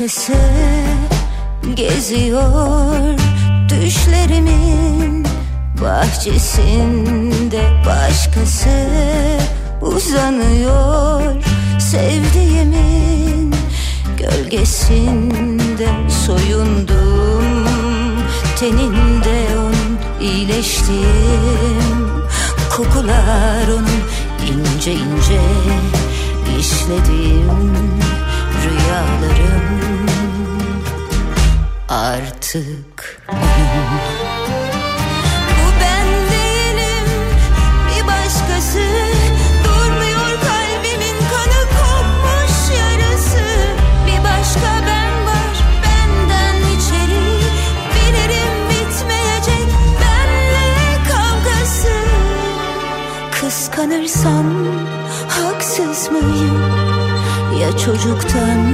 Başkası 0.00 0.32
geziyor. 1.74 3.18
Düşlerimin 3.68 5.26
bahçesinde 5.82 7.62
Başkası 7.86 8.70
uzanıyor. 9.82 11.22
Sevdiğimin 11.78 13.54
gölgesinde 14.18 15.88
soyundum. 16.26 17.66
Teninde 18.60 19.58
onun 19.58 19.98
iyileştim. 20.20 20.96
Kokular 22.76 23.68
onun 23.68 24.00
ince 24.46 24.92
ince 24.92 25.40
işlediğim 26.58 28.00
rüyalarım 28.64 29.89
artık. 31.90 33.20
Bu 35.56 35.66
ben 35.80 36.06
değilim 36.30 37.06
bir 37.88 38.06
başkası. 38.06 38.78
Durmuyor 39.64 40.30
kalbimin 40.40 41.18
kanı 41.30 41.62
kopmuş 41.78 42.78
yarısı. 42.78 43.44
Bir 44.06 44.24
başka 44.24 44.70
ben 44.86 45.26
var 45.26 45.56
benden 45.84 46.56
içeri. 46.76 47.26
Bilirim 47.94 48.56
bitmeyecek 48.70 49.68
benle 50.00 50.96
kavgası. 51.08 51.94
Kıskanırsam 53.40 54.46
haksız 55.28 56.10
mıyım? 56.10 56.60
Ya 57.60 57.78
çocuktan 57.78 58.66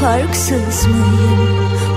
farksız 0.00 0.86
mıyım 0.86 1.66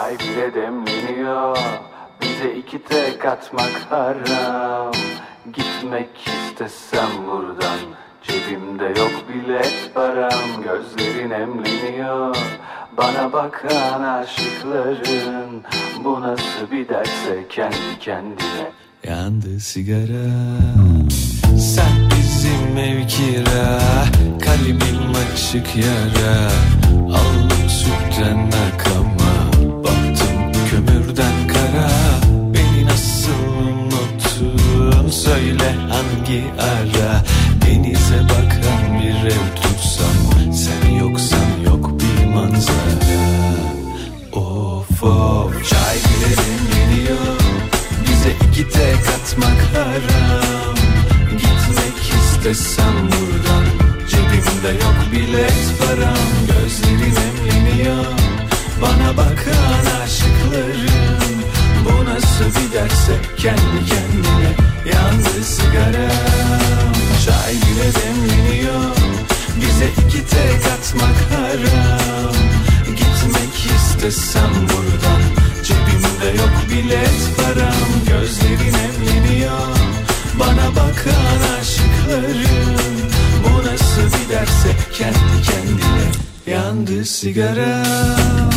Çay 0.00 0.18
bile 0.18 0.54
demleniyor 0.54 1.56
Bize 2.20 2.54
iki 2.58 2.82
tek 2.84 3.24
atmak 3.24 3.86
haram. 3.90 4.92
Gitmek 5.52 6.08
istesem 6.26 7.10
buradan 7.26 7.78
Cebimde 8.22 9.00
yok 9.00 9.12
bilet 9.28 9.90
param. 9.94 10.62
Gözlerin 10.64 11.30
emleniyor. 11.30 12.36
Bana 12.96 13.32
bakan 13.32 14.02
aşıkların 14.02 15.62
Bu 16.04 16.20
nasıl 16.20 16.70
bir 16.70 16.88
derse 16.88 17.44
kendi 17.48 17.98
kendine. 18.00 18.70
Yandı 19.04 19.60
sigara. 19.60 20.30
Sen 21.58 22.10
bizim 22.10 22.78
ev 22.78 23.06
kira 23.08 23.78
Kalbim 24.40 25.12
açık 25.32 25.76
yara. 25.76 26.50
Aldım 27.06 27.68
sütten 27.68 28.50
akama 28.68 29.19
hangi 36.30 36.44
ara 36.58 37.24
Denize 37.66 38.20
bakan 38.28 39.00
bir 39.00 39.26
ev 39.26 39.46
tutsam 39.62 40.52
Sen 40.52 40.90
yoksan 40.90 41.50
yok 41.64 41.90
bir 42.00 42.26
manzara. 42.26 43.20
Of 44.32 45.02
of. 45.02 45.68
Çay 45.68 45.96
bile 45.96 46.30
demleniyor 46.36 47.40
Bize 48.02 48.30
iki 48.48 48.68
tek 48.68 49.08
atmak 49.08 49.60
haram. 49.74 50.74
Gitmek 51.30 51.98
istesem 52.20 52.94
buradan 52.94 53.64
Cebimde 54.10 54.84
yok 54.84 54.98
bilet 55.12 55.74
param. 55.78 56.30
Gözlerin 56.46 57.16
emleniyor 57.16 58.04
Bana 58.82 59.16
bakan 59.16 60.02
aşıkların 60.04 61.42
Bu 61.84 62.04
nasıl 62.04 62.44
bir 62.44 62.74
derse 62.74 63.12
kendi 63.36 63.86
kendine 63.88 64.09
sigaram. 65.70 66.92
Çay 67.24 67.52
bile 67.54 67.90
demleniyor 67.94 68.96
Bize 69.56 69.86
iki 70.06 70.26
tek 70.26 70.72
atmak 70.72 71.16
haram. 71.30 72.34
Gitmek 72.86 73.72
istesem 73.76 74.50
buradan. 74.54 75.22
Cebimde 75.64 76.42
yok 76.42 76.52
bilet 76.70 77.36
param. 77.36 77.90
Gözlerin 78.08 78.74
emleniyor 78.74 79.76
Bana 80.38 80.70
bakan 80.70 81.58
aşıkların 81.60 82.76
Bu 83.44 83.66
nasıl 83.66 84.02
bir 84.02 84.34
derse 84.34 84.68
kendi 84.92 85.42
kendine 85.42 86.10
Yandı 86.46 87.04
sigaram 87.04 88.50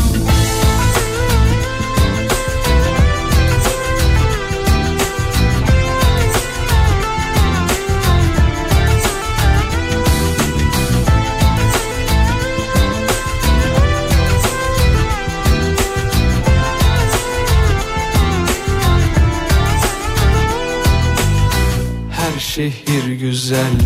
güzel. 23.54 23.83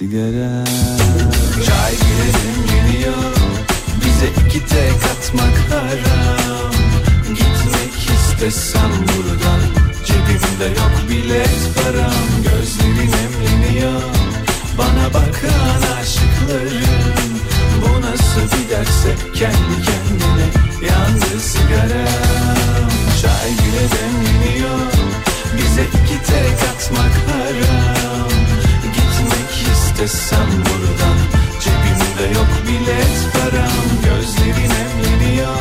sigara. 0.00 0.64
Çay 1.66 1.92
girelim 2.02 2.60
geliyor 2.70 3.34
Bize 4.04 4.28
iki 4.46 4.66
tek 4.66 5.00
atmak 5.12 5.56
haram. 5.70 6.72
Gitmek 7.28 7.94
istesem 8.14 8.90
buradan 8.90 9.60
Cebimde 10.06 10.80
yok 10.80 10.94
bilet 11.08 11.60
param. 11.74 12.28
Gözlerin 12.44 13.12
emleniyor 13.24 14.02
Bana 14.78 15.14
bakan 15.14 15.82
aşıkların 16.00 17.32
Bu 17.82 18.00
nasıl 18.00 18.56
bir 18.56 18.70
derse 18.70 19.14
kendi 19.34 19.76
kendine 19.86 20.46
Yandı 20.88 21.40
sigara 21.40 22.08
Çay 23.22 23.50
bile 23.50 23.84
demleniyor 23.94 24.80
Bize 25.56 25.82
iki 25.82 26.26
tek 26.26 26.68
atmak 26.70 27.14
haram 27.28 28.49
istesem 29.72 30.48
buradan 30.50 31.18
Cebimde 31.60 32.38
yok 32.38 32.52
bilet 32.66 33.32
param 33.32 33.86
Gözlerin 34.04 34.72
emleniyor 34.82 35.56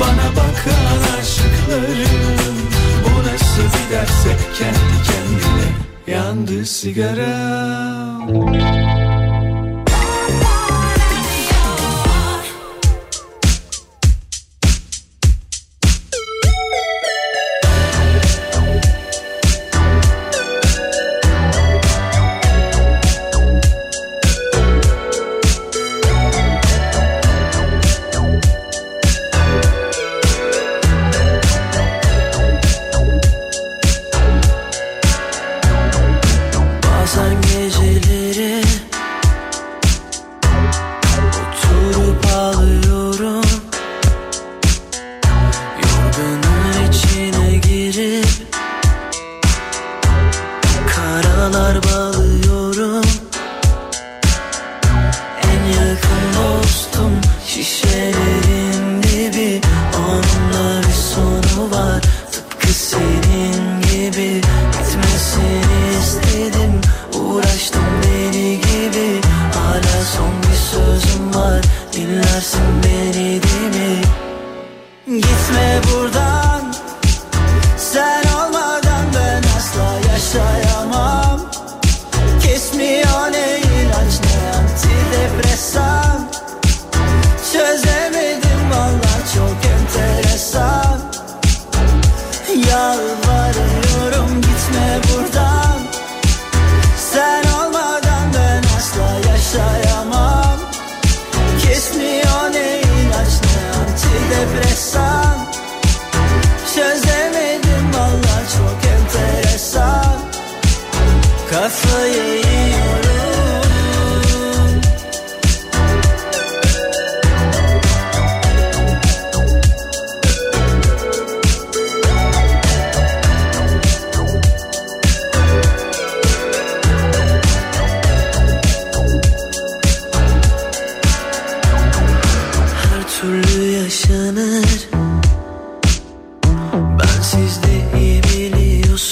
Bana 0.00 0.30
bakan 0.36 1.18
aşıklarım 1.18 2.56
Bu 3.04 3.18
nasıl 3.28 3.62
bir 3.62 3.94
derse 3.94 4.36
kendi 4.58 4.96
kendine 5.06 5.68
Yandı 6.06 6.66
sigara 6.66 7.34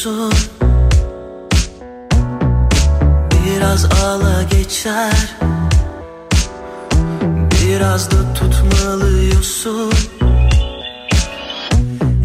musun? 0.06 0.32
Biraz 3.46 3.84
ağla 3.84 4.42
geçer. 4.42 5.36
Biraz 7.50 8.10
da 8.10 8.34
tutmalıyorsun. 8.34 9.92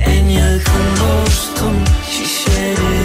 En 0.06 0.26
yakın 0.26 0.86
dostum 1.00 1.76
şişerim 2.12 2.97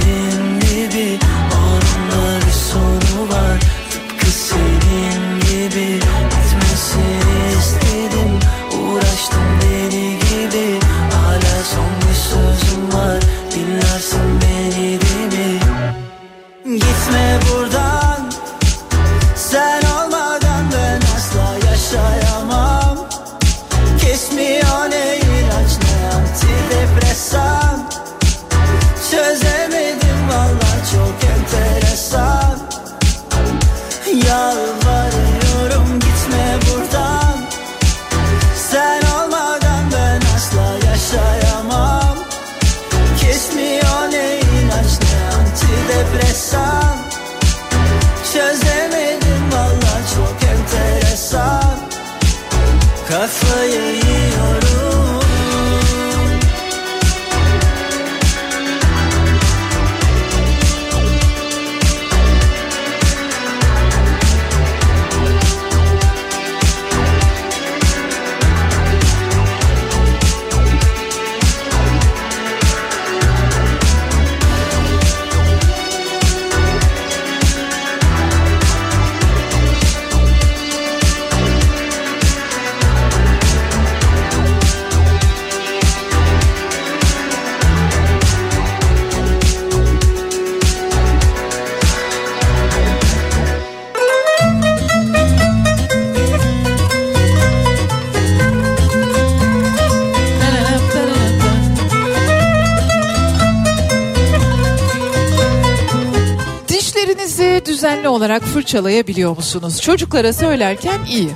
olarak 108.13 108.43
fırçalayabiliyor 108.43 109.37
musunuz? 109.37 109.81
Çocuklara 109.81 110.33
söylerken 110.33 111.01
iyi. 111.09 111.31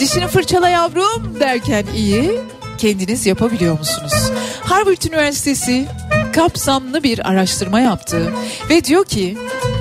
Dişini 0.00 0.26
fırçala 0.26 0.68
yavrum 0.68 1.40
derken 1.40 1.84
iyi. 1.96 2.40
Kendiniz 2.78 3.26
yapabiliyor 3.26 3.78
musunuz? 3.78 4.30
Harvard 4.64 5.02
Üniversitesi 5.02 5.86
kapsamlı 6.32 7.02
bir 7.02 7.28
araştırma 7.28 7.80
yaptı 7.80 8.32
ve 8.70 8.84
diyor 8.84 9.04
ki 9.04 9.38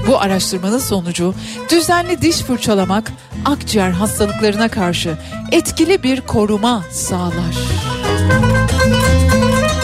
bu 0.07 0.19
araştırmanın 0.21 0.79
sonucu 0.79 1.35
düzenli 1.71 2.21
diş 2.21 2.37
fırçalamak 2.37 3.11
akciğer 3.45 3.91
hastalıklarına 3.91 4.67
karşı 4.67 5.17
etkili 5.51 6.03
bir 6.03 6.21
koruma 6.21 6.83
sağlar. 6.91 7.92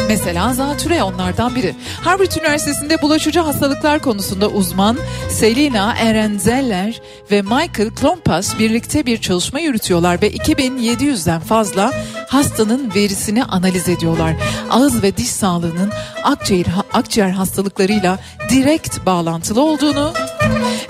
Mesela 0.10 0.54
zatüre 0.54 1.04
onlardan 1.04 1.56
biri. 1.56 1.76
Harvard 2.04 2.32
Üniversitesi'nde 2.32 3.02
bulaşıcı 3.02 3.40
hastalıklar 3.40 4.00
konusunda 4.00 4.48
uzman 4.48 4.98
Selina 5.30 5.96
Erenzeller 5.96 7.02
ve 7.32 7.42
Michael 7.42 7.90
Klompas 7.96 8.60
birlikte 8.60 9.06
bir 9.06 9.22
çalışma 9.22 9.60
yürütüyorlar 9.60 10.22
ve 10.22 10.32
2700'den 10.32 11.40
fazla 11.40 11.94
hastanın 12.28 12.96
verisini 12.96 13.44
analiz 13.44 13.90
ediyorlar. 13.90 14.34
Ağız 14.70 15.04
ve 15.04 15.18
diş 15.18 15.30
sağlığının 15.30 15.92
akciğer, 16.24 16.66
akciğer 16.94 17.30
hastalıklarıyla 17.30 18.20
direkt 18.50 19.06
bağlantılı 19.06 19.62
olduğunu 19.62 20.14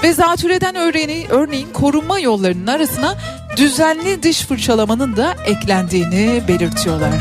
ve 0.03 0.13
zatürreden 0.13 0.75
örneğin, 0.75 1.27
örneğin 1.29 1.67
korunma 1.73 2.19
yollarının 2.19 2.67
arasına 2.67 3.15
düzenli 3.57 4.23
diş 4.23 4.41
fırçalamanın 4.41 5.17
da 5.17 5.35
eklendiğini 5.45 6.41
belirtiyorlar. 6.47 7.11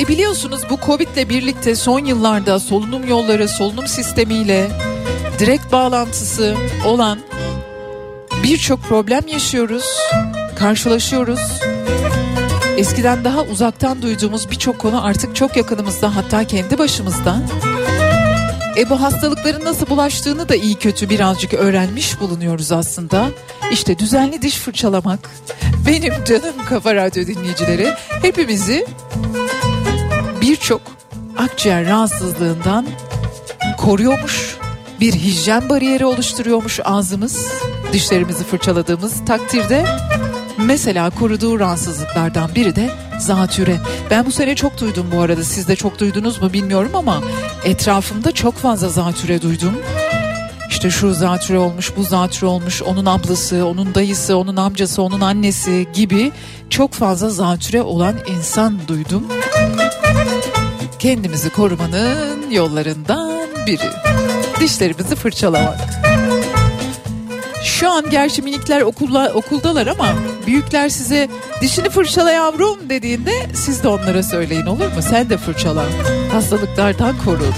E 0.00 0.08
biliyorsunuz 0.08 0.60
bu 0.70 0.78
Covid 0.86 1.08
ile 1.08 1.28
birlikte 1.28 1.74
son 1.74 2.04
yıllarda 2.04 2.60
solunum 2.60 3.08
yolları, 3.08 3.48
solunum 3.48 3.86
sistemiyle 3.88 4.70
direkt 5.38 5.72
bağlantısı 5.72 6.56
olan 6.86 7.18
birçok 8.42 8.82
problem 8.82 9.26
yaşıyoruz, 9.26 9.84
karşılaşıyoruz. 10.58 11.40
Eskiden 12.76 13.24
daha 13.24 13.42
uzaktan 13.42 14.02
duyduğumuz 14.02 14.50
birçok 14.50 14.78
konu 14.78 15.04
artık 15.04 15.36
çok 15.36 15.56
yakınımızda 15.56 16.16
hatta 16.16 16.44
kendi 16.44 16.78
başımızda. 16.78 17.42
E 18.76 18.90
bu 18.90 19.00
hastalıkların 19.00 19.64
nasıl 19.64 19.86
bulaştığını 19.86 20.48
da 20.48 20.54
iyi 20.54 20.74
kötü 20.74 21.10
birazcık 21.10 21.54
öğrenmiş 21.54 22.20
bulunuyoruz 22.20 22.72
aslında. 22.72 23.26
İşte 23.72 23.98
düzenli 23.98 24.42
diş 24.42 24.56
fırçalamak 24.56 25.30
benim 25.86 26.24
canım 26.24 26.54
kafa 26.68 26.94
radyo 26.94 27.26
dinleyicileri 27.26 27.94
hepimizi 28.22 28.86
birçok 30.70 30.82
akciğer 31.38 31.86
rahatsızlığından 31.86 32.86
koruyormuş. 33.78 34.56
Bir 35.00 35.12
hijyen 35.12 35.68
bariyeri 35.68 36.04
oluşturuyormuş 36.04 36.80
ağzımız. 36.84 37.52
Dişlerimizi 37.92 38.44
fırçaladığımız 38.44 39.24
takdirde 39.24 39.84
Mesela 40.58 41.10
koruduğu 41.10 41.60
rahatsızlıklardan 41.60 42.54
biri 42.54 42.76
de 42.76 42.90
zatüre. 43.18 43.76
Ben 44.10 44.26
bu 44.26 44.32
sene 44.32 44.54
çok 44.54 44.80
duydum 44.80 45.06
bu 45.16 45.20
arada. 45.20 45.44
Siz 45.44 45.68
de 45.68 45.76
çok 45.76 45.98
duydunuz 45.98 46.42
mu 46.42 46.52
bilmiyorum 46.52 46.90
ama 46.94 47.22
etrafımda 47.64 48.32
çok 48.32 48.54
fazla 48.54 48.88
zatüre 48.88 49.42
duydum. 49.42 49.74
İşte 50.68 50.90
şu 50.90 51.14
zatüre 51.14 51.58
olmuş, 51.58 51.92
bu 51.96 52.02
zatüre 52.02 52.46
olmuş, 52.46 52.82
onun 52.82 53.06
ablası, 53.06 53.66
onun 53.66 53.94
dayısı, 53.94 54.36
onun 54.36 54.56
amcası, 54.56 55.02
onun 55.02 55.20
annesi 55.20 55.88
gibi 55.94 56.32
çok 56.70 56.92
fazla 56.92 57.30
zatüre 57.30 57.82
olan 57.82 58.14
insan 58.28 58.78
duydum. 58.88 59.24
Kendimizi 61.00 61.50
korumanın 61.50 62.50
yollarından 62.50 63.48
biri. 63.66 63.90
Dişlerimizi 64.60 65.16
fırçalamak. 65.16 65.78
Şu 67.64 67.90
an 67.90 68.10
gerçi 68.10 68.42
minikler 68.42 68.80
okulla, 68.80 69.32
okuldalar 69.34 69.86
ama 69.86 70.14
büyükler 70.46 70.88
size 70.88 71.28
dişini 71.60 71.90
fırçala 71.90 72.30
yavrum 72.30 72.88
dediğinde 72.88 73.32
siz 73.54 73.82
de 73.82 73.88
onlara 73.88 74.22
söyleyin 74.22 74.66
olur 74.66 74.86
mu? 74.86 75.02
Sen 75.10 75.30
de 75.30 75.36
fırçala. 75.38 75.84
Hastalıklardan 76.32 77.14
korun. 77.24 77.54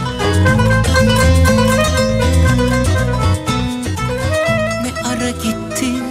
Ne 4.83 5.09
ara 5.09 5.31
gittin 5.31 6.03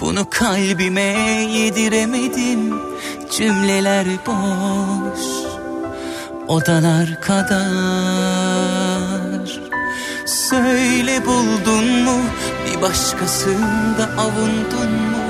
bunu 0.00 0.30
kalbime 0.30 1.16
yediremedim 1.52 2.74
Cümleler 3.30 4.06
boş 4.26 5.31
odalar 6.48 7.20
kadar. 7.20 7.62
Söyle 10.26 11.26
buldun 11.26 11.84
mu? 12.04 12.20
Bir 12.66 12.82
başkasında 12.82 14.04
avundun 14.18 14.92
mu? 14.92 15.22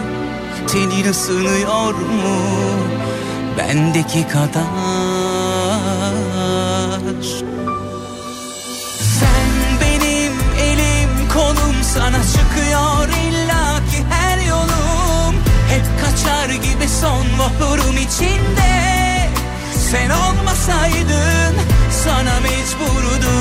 Tenin 0.66 1.10
ısınıyor 1.10 1.94
mu? 1.94 2.39
Bendeki 3.59 4.28
kadar. 4.28 4.62
Sen 9.01 9.51
benim 9.80 10.32
elim 10.60 11.28
kolum 11.34 11.76
sana 11.94 12.22
çıkıyor 12.22 13.09
illaki 13.09 14.05
her 14.10 14.47
yolum. 14.47 15.34
Hep 15.68 15.84
kaçar 16.01 16.48
gibi 16.48 16.89
son 17.01 17.26
vahurum 17.39 17.97
içinde 17.97 19.11
Sen 19.93 20.10
olmasaydın 20.10 21.55
sana 21.90 22.40
mecburdum. 22.40 23.32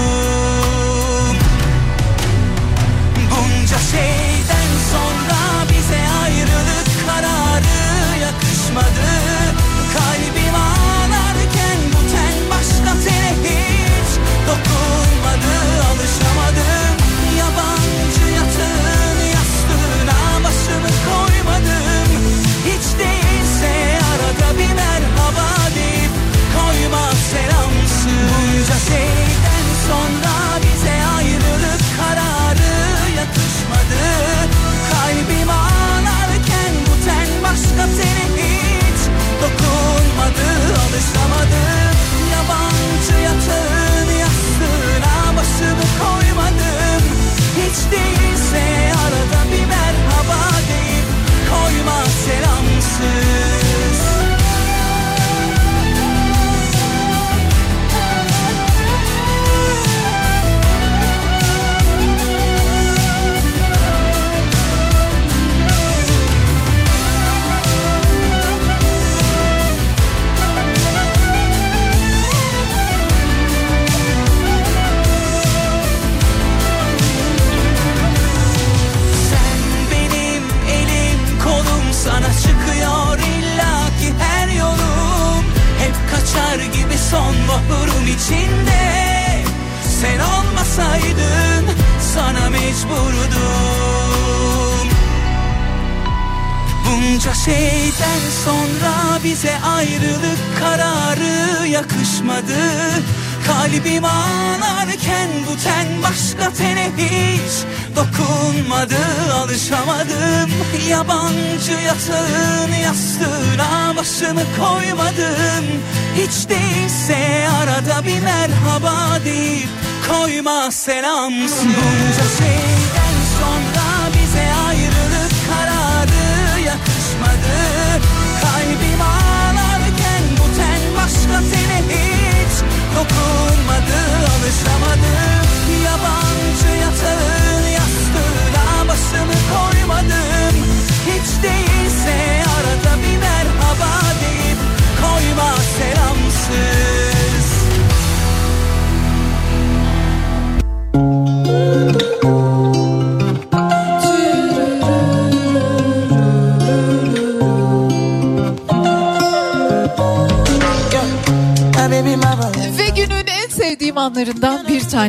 Bunca 3.31 3.77
şeyden 3.77 4.30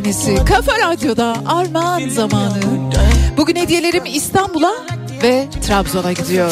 tanesi. 0.03 0.45
Kafa 0.45 0.71
Radyo'da 0.77 1.35
Armağan 1.45 2.09
zamanı. 2.09 2.59
Bugün 3.37 3.55
hediyelerim 3.55 4.05
İstanbul'a 4.05 4.73
ve 5.23 5.47
Trabzon'a 5.67 6.13
gidiyor. 6.13 6.51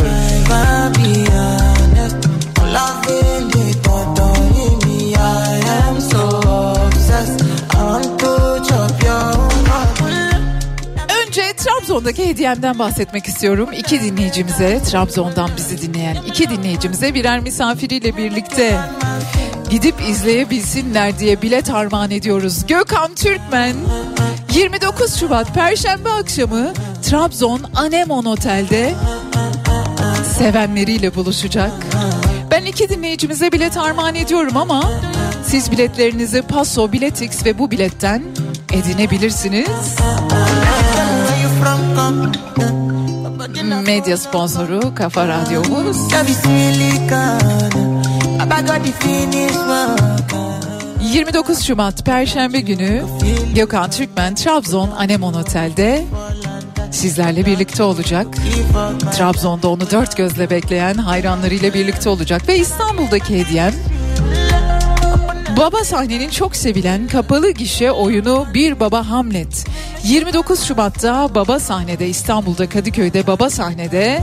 Önce 11.27 11.53
Trabzon'daki 11.57 12.27
hediyemden 12.27 12.79
bahsetmek 12.79 13.25
istiyorum. 13.25 13.69
İki 13.77 14.01
dinleyicimize, 14.01 14.81
Trabzon'dan 14.83 15.49
bizi 15.57 15.81
dinleyen 15.81 16.17
iki 16.27 16.49
dinleyicimize 16.49 17.13
birer 17.13 17.39
misafiriyle 17.39 18.17
birlikte 18.17 18.79
gidip 19.71 19.95
izleyebilsinler 20.09 21.19
diye 21.19 21.41
bilet 21.41 21.69
armağan 21.69 22.11
ediyoruz. 22.11 22.67
Gökhan 22.67 23.15
Türkmen 23.15 23.75
29 24.53 25.15
Şubat 25.15 25.53
Perşembe 25.53 26.09
akşamı 26.09 26.73
Trabzon 27.03 27.61
Anemon 27.75 28.25
Otel'de 28.25 28.93
sevenleriyle 30.37 31.15
buluşacak. 31.15 31.71
Ben 32.51 32.65
iki 32.65 32.89
dinleyicimize 32.89 33.51
bilet 33.51 33.77
armağan 33.77 34.15
ediyorum 34.15 34.57
ama 34.57 34.91
siz 35.45 35.71
biletlerinizi 35.71 36.41
Paso, 36.41 36.91
Biletix 36.91 37.45
ve 37.45 37.59
bu 37.59 37.71
biletten 37.71 38.23
edinebilirsiniz. 38.73 39.95
Medya 43.85 44.17
sponsoru 44.17 44.95
Kafa 44.95 45.27
Radyomuz. 45.27 45.97
29 51.01 51.63
Şubat 51.63 52.05
Perşembe 52.05 52.59
günü 52.59 53.03
Gökhan 53.55 53.89
Türkmen 53.89 54.35
Trabzon 54.35 54.91
Anemon 54.91 55.33
Otel'de 55.33 56.05
sizlerle 56.91 57.45
birlikte 57.45 57.83
olacak. 57.83 58.27
Trabzon'da 59.17 59.67
onu 59.67 59.91
dört 59.91 60.17
gözle 60.17 60.49
bekleyen 60.49 60.93
hayranlarıyla 60.93 61.73
birlikte 61.73 62.09
olacak 62.09 62.47
ve 62.47 62.57
İstanbul'daki 62.57 63.39
hediyem 63.39 63.73
Baba 65.57 65.83
sahnenin 65.83 66.29
çok 66.29 66.55
sevilen 66.55 67.07
kapalı 67.07 67.51
gişe 67.51 67.91
oyunu 67.91 68.47
Bir 68.53 68.79
Baba 68.79 69.09
Hamlet. 69.09 69.65
29 70.03 70.63
Şubat'ta 70.63 71.35
Baba 71.35 71.59
sahnede 71.59 72.07
İstanbul'da 72.07 72.69
Kadıköy'de 72.69 73.27
Baba 73.27 73.49
sahnede 73.49 74.21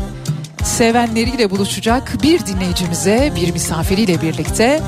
sevenleriyle 0.69 1.51
buluşacak 1.51 2.23
bir 2.23 2.47
dinleyicimize 2.47 3.33
bir 3.37 3.53
misafiriyle 3.53 4.23
birlikte 4.23 4.83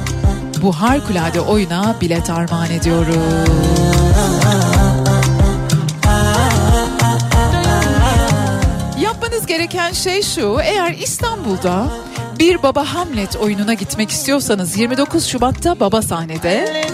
bu 0.63 0.73
harikulade 0.73 1.41
oyuna 1.41 1.97
bilet 2.01 2.31
armağan 2.31 2.71
ediyoruz. 2.71 3.17
Yapmanız 9.01 9.47
gereken 9.47 9.93
şey 9.93 10.23
şu 10.23 10.59
eğer 10.63 10.93
İstanbul'da 10.93 11.87
bir 12.39 12.63
Baba 12.63 12.95
Hamlet 12.95 13.37
oyununa 13.37 13.75
gitmek 13.75 14.11
istiyorsanız 14.11 14.79
29 14.79 15.27
Şubat'ta 15.27 15.81
Baba 15.81 16.03
sahnede 16.03 16.85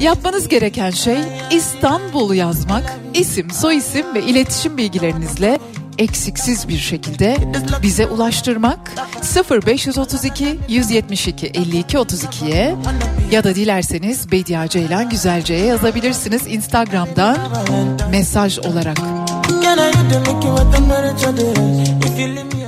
Yapmanız 0.00 0.48
gereken 0.48 0.90
şey 0.90 1.18
İstanbul 1.50 2.34
yazmak, 2.34 2.96
isim, 3.14 3.50
soyisim 3.50 4.14
ve 4.14 4.22
iletişim 4.22 4.76
bilgilerinizle 4.76 5.58
eksiksiz 5.98 6.68
bir 6.68 6.78
şekilde 6.78 7.36
bize 7.82 8.06
ulaştırmak 8.06 8.78
0532 9.66 10.58
172 10.68 11.46
52 11.46 11.96
32'ye 11.96 12.74
ya 13.30 13.44
da 13.44 13.54
dilerseniz 13.54 14.32
Bediye 14.32 14.68
Ceylan 14.68 15.10
Güzelce'ye 15.10 15.64
yazabilirsiniz 15.66 16.46
Instagram'dan 16.46 17.38
mesaj 18.10 18.58
olarak. 18.58 18.98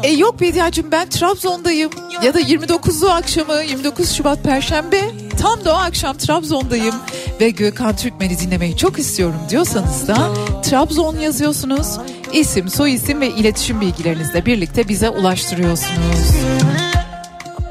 E 0.02 0.10
yok 0.12 0.40
Bediacığım 0.40 0.90
ben 0.92 1.08
Trabzon'dayım 1.08 1.90
ya 2.22 2.34
da 2.34 2.40
29'u 2.40 3.08
akşamı 3.08 3.62
29 3.62 4.12
Şubat 4.12 4.42
Perşembe 4.42 5.00
tam 5.42 5.64
da 5.64 5.74
o 5.74 5.76
akşam 5.76 6.16
Trabzon'dayım 6.16 6.94
ve 7.40 7.50
Gökhan 7.50 7.96
Türkmen'i 7.96 8.38
dinlemeyi 8.38 8.76
çok 8.76 8.98
istiyorum 8.98 9.40
diyorsanız 9.50 10.08
da 10.08 10.16
Trabzon 10.62 11.18
yazıyorsunuz. 11.18 11.98
İsim, 12.32 12.68
soyisim 12.68 13.20
ve 13.20 13.28
iletişim 13.28 13.80
bilgilerinizle 13.80 14.46
birlikte 14.46 14.88
bize 14.88 15.08
ulaştırıyorsunuz. 15.08 16.34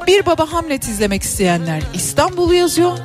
Bir 0.07 0.25
Baba 0.25 0.53
Hamlet 0.53 0.83
izlemek 0.83 1.23
isteyenler 1.23 1.83
İstanbul'u 1.93 2.53
yazıyor. 2.53 2.97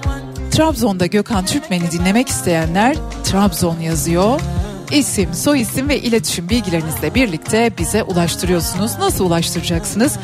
Trabzon'da 0.50 1.06
Gökhan 1.06 1.46
Türkmen'i 1.46 1.90
dinlemek 1.90 2.28
isteyenler 2.28 2.96
Trabzon 3.24 3.80
yazıyor. 3.80 4.40
İsim, 4.94 5.34
soy 5.34 5.60
isim 5.60 5.88
ve 5.88 6.00
iletişim 6.00 6.48
bilgilerinizle 6.48 7.14
birlikte 7.14 7.70
bize 7.78 8.02
ulaştırıyorsunuz. 8.02 8.98
Nasıl 8.98 9.26
ulaştıracaksınız? 9.26 10.18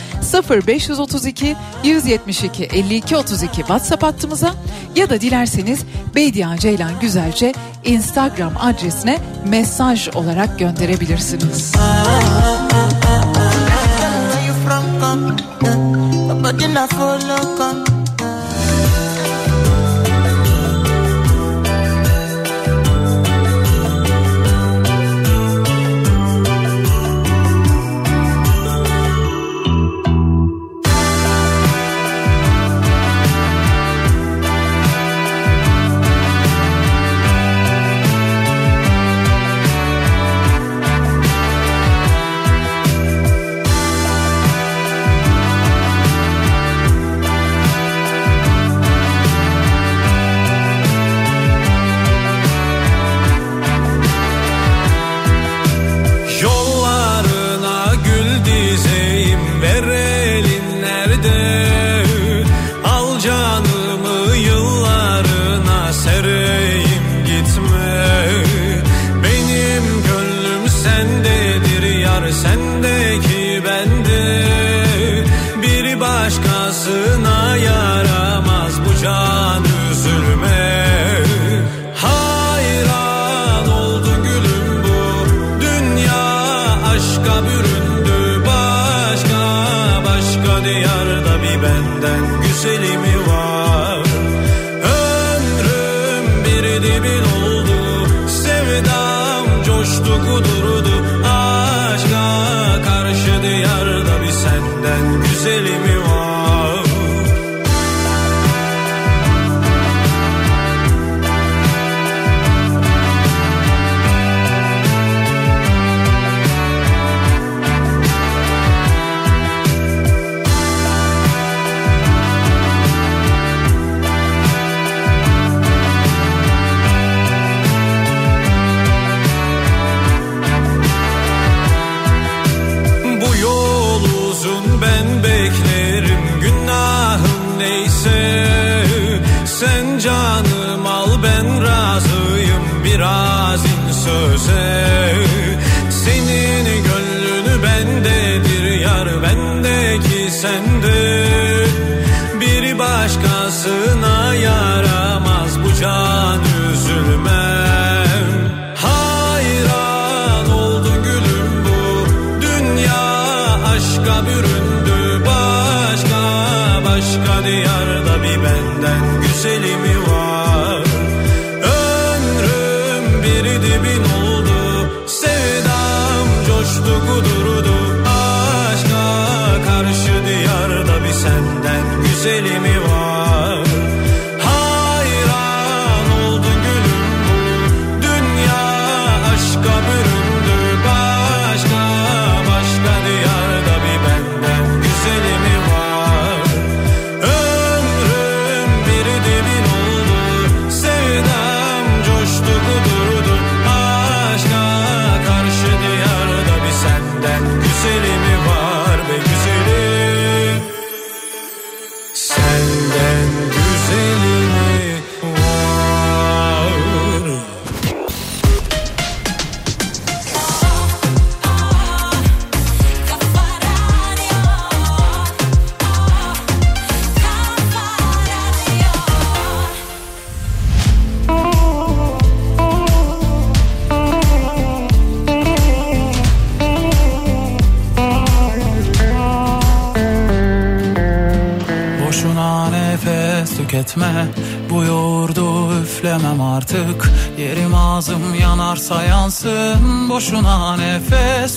0532 0.50 1.56
172 1.84 2.64
52 2.64 3.16
32 3.16 3.56
WhatsApp 3.56 4.02
hattımıza 4.02 4.54
ya 4.96 5.10
da 5.10 5.20
dilerseniz 5.20 5.80
Beydiya 6.14 6.56
Ceylan 6.58 7.00
Güzelce 7.00 7.54
Instagram 7.84 8.52
adresine 8.60 9.18
mesaj 9.48 10.08
olarak 10.08 10.58
gönderebilirsiniz. 10.58 11.72
But 16.42 16.60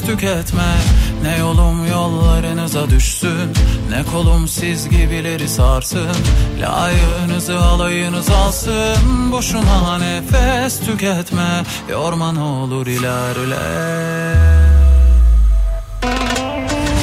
tüketme. 0.05 0.75
Ne 1.23 1.37
yolum 1.37 1.87
yollarınıza 1.87 2.89
düşsün 2.89 3.53
Ne 3.89 4.03
kolum 4.11 4.47
siz 4.47 4.89
gibileri 4.89 5.49
sarsın. 5.49 6.15
Layığınızı 6.61 7.59
alayınız 7.59 8.29
alsın 8.29 9.31
Boşuna 9.31 9.97
nefes 9.97 10.79
tüketme. 10.79 11.63
Yorma 11.89 12.31
ne 12.31 12.39
olur 12.39 12.87
ilerle 12.87 14.63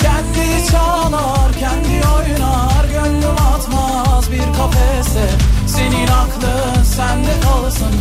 kendi 0.02 0.70
çalar, 0.70 1.52
kendi 1.60 2.06
oynar 2.06 2.84
Gönlüm 2.92 3.36
atmaz 3.54 4.32
bir 4.32 4.58
kafese. 4.58 5.28
Senin 5.66 6.06
aklın 6.06 6.82
sende 6.84 7.40
kalsın 7.42 7.94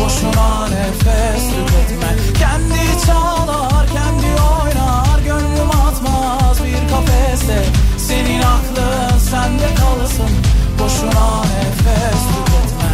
Boşuna 0.00 0.68
nefes 0.68 1.35
kalsın 9.86 10.30
Boşuna 10.78 11.42
nefes 11.42 12.22
tüketme. 12.28 12.90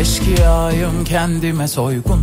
Eşkıyayım 0.00 1.04
kendime 1.04 1.68
soygun 1.68 2.22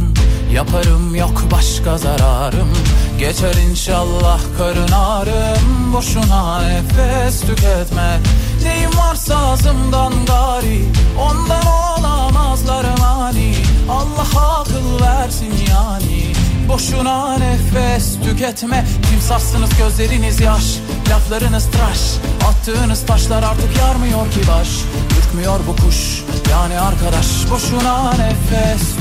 Yaparım 0.53 1.15
yok 1.15 1.43
başka 1.51 1.97
zararım. 1.97 2.73
Geçer 3.19 3.53
inşallah 3.69 4.39
karın 4.57 4.91
ağrım. 4.91 5.93
Boşuna 5.93 6.61
nefes 6.61 7.41
tüketme. 7.41 8.19
Neyim 8.63 8.89
varsa 8.97 9.37
ağzımdan 9.37 10.13
gari. 10.25 10.85
Ondan 11.19 11.65
olamazlar 11.65 12.85
mani 12.99 13.55
Allah 13.89 14.59
akıl 14.59 15.05
versin 15.05 15.53
yani. 15.69 16.33
Boşuna 16.67 17.37
nefes 17.37 18.19
tüketme. 18.23 18.85
Timsahsınız 19.09 19.69
gözleriniz 19.77 20.39
yaş? 20.39 20.77
Laflarınız 21.09 21.71
tıraş. 21.71 21.99
Attığınız 22.49 23.05
taşlar 23.05 23.43
artık 23.43 23.77
yarmıyor 23.77 24.31
ki 24.31 24.39
baş. 24.47 24.69
Ürkmüyor 25.19 25.59
bu 25.67 25.75
kuş. 25.75 26.23
Yani 26.51 26.79
arkadaş 26.79 27.51
Boşuna 27.51 28.13
nefes 28.13 29.00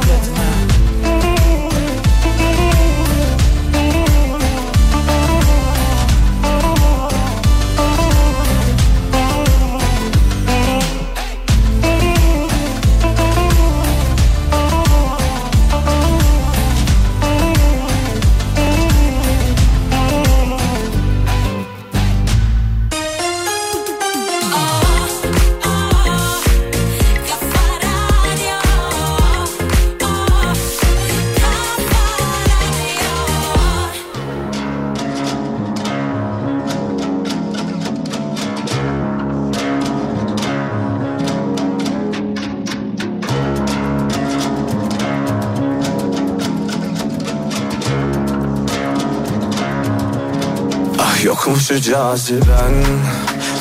Yokmuş 51.71 51.85
caziben 51.85 52.83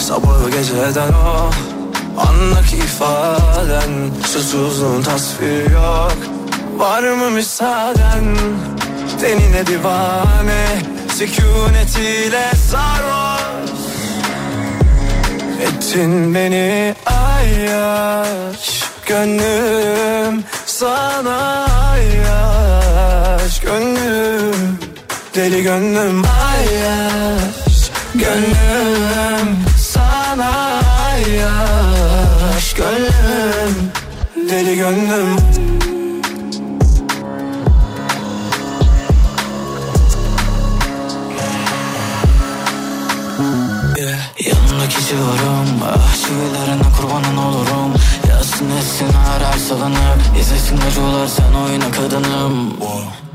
Sabahı 0.00 0.50
geceden 0.50 1.12
o 1.12 1.50
Andaki 2.20 2.76
ifaden. 2.76 3.90
Susuzluğun 4.26 5.02
tasviri 5.02 5.72
yok 5.72 6.16
Var 6.76 7.02
mı 7.02 7.30
müsaaden? 7.30 8.36
Denine 9.22 9.66
divane 9.66 10.66
Sükunetiyle 11.14 12.50
sarhoş 12.70 13.70
Ettin 15.62 16.34
beni 16.34 16.94
ayyaş. 17.06 18.82
Gönlüm 19.06 20.44
sana 20.66 21.66
ayyaş. 21.90 23.60
Gönlüm 23.60 24.78
deli 25.34 25.62
gönlüm 25.62 26.22
ayyaş 26.24 27.59
Gönlüm 28.30 29.56
sana 29.78 30.80
ayyaş 31.10 32.74
Gönlüm 32.74 33.92
deli 34.50 34.76
gönlüm. 34.76 35.36
Yeah. 43.98 44.18
Yanımda 44.46 44.84
geçiyorum 44.84 45.80
Ah 45.84 46.14
çivilerine 46.14 46.82
kurbanın 46.96 47.36
olurum. 47.36 47.94
Yazsın 48.28 48.70
etsin 48.70 49.08
her 49.12 49.58
salınıp 49.58 50.38
İzlesin 50.40 50.78
acılar 50.88 51.26
sen 51.26 51.54
oyna 51.54 51.90
kadınım. 51.90 52.70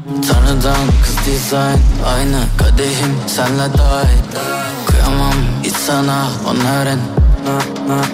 Tanrıdan 0.06 0.88
kız 1.04 1.26
dizayn 1.26 1.80
Aynı 2.06 2.40
kadehim 2.58 3.16
senle 3.28 3.78
dahil 3.78 4.55
Kıyamam 5.16 5.34
hiç 5.64 5.74
sana 5.74 6.28
onların. 6.48 7.00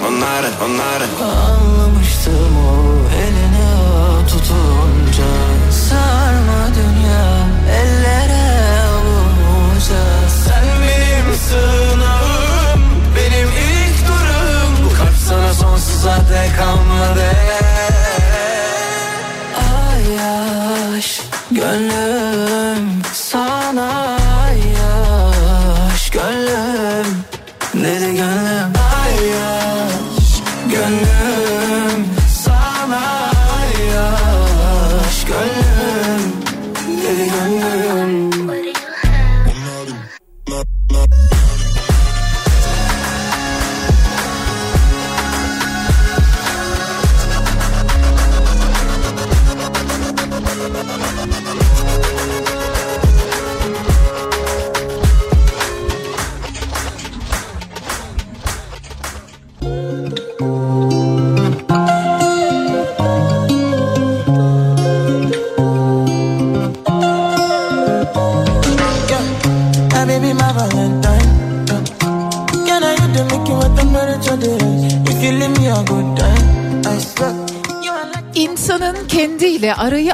Onların 0.08 0.54
onların. 0.66 1.10
Anlamıştım 1.24 2.58
o 2.58 2.96
elini 3.16 3.66
o 3.82 4.28
tutunca. 4.28 5.32
Sarma 5.72 6.62
dünya 6.76 7.26
ellere 7.80 8.44
avuca 8.88 10.04
Sen 10.46 10.64
benim 10.82 11.36
sığınağım 11.36 12.82
Benim 13.16 13.48
ilk 13.48 14.08
durum. 14.08 14.86
Bu 14.86 14.98
kalp 14.98 15.18
sana 15.28 15.54
sonsuza 15.54 16.16
dek 16.16 16.58
kalmadı. 16.58 17.32
Ayaş 19.88 21.22
gönlüm 21.52 23.01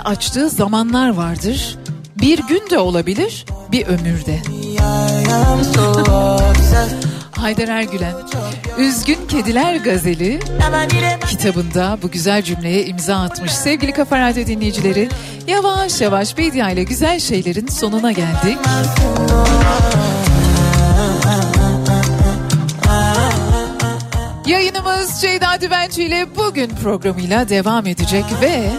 açtığı 0.07 0.49
zamanlar 0.49 1.09
vardır. 1.09 1.77
Bir 2.21 2.39
gün 2.47 2.69
de 2.69 2.79
olabilir, 2.79 3.45
bir 3.71 3.87
ömürde. 3.87 4.39
Haydar 7.31 7.67
Ergülen, 7.67 8.13
Üzgün 8.77 9.27
Kediler 9.27 9.75
Gazeli 9.75 10.39
kitabında 11.29 11.97
bu 12.01 12.11
güzel 12.11 12.43
cümleye 12.43 12.85
imza 12.85 13.15
atmış. 13.15 13.51
Sevgili 13.51 13.91
Kafa 13.91 14.19
Radyo 14.19 14.45
dinleyicileri, 14.45 15.09
yavaş 15.47 16.01
yavaş 16.01 16.37
Bedia 16.37 16.69
ile 16.69 16.83
güzel 16.83 17.19
şeylerin 17.19 17.67
sonuna 17.67 18.11
geldik. 18.11 18.57
Yayınımız 24.47 25.21
Ceyda 25.21 25.61
Düvenci 25.61 26.03
ile 26.03 26.27
bugün 26.37 26.69
programıyla 26.69 27.49
devam 27.49 27.87
edecek 27.87 28.25
ve 28.41 28.71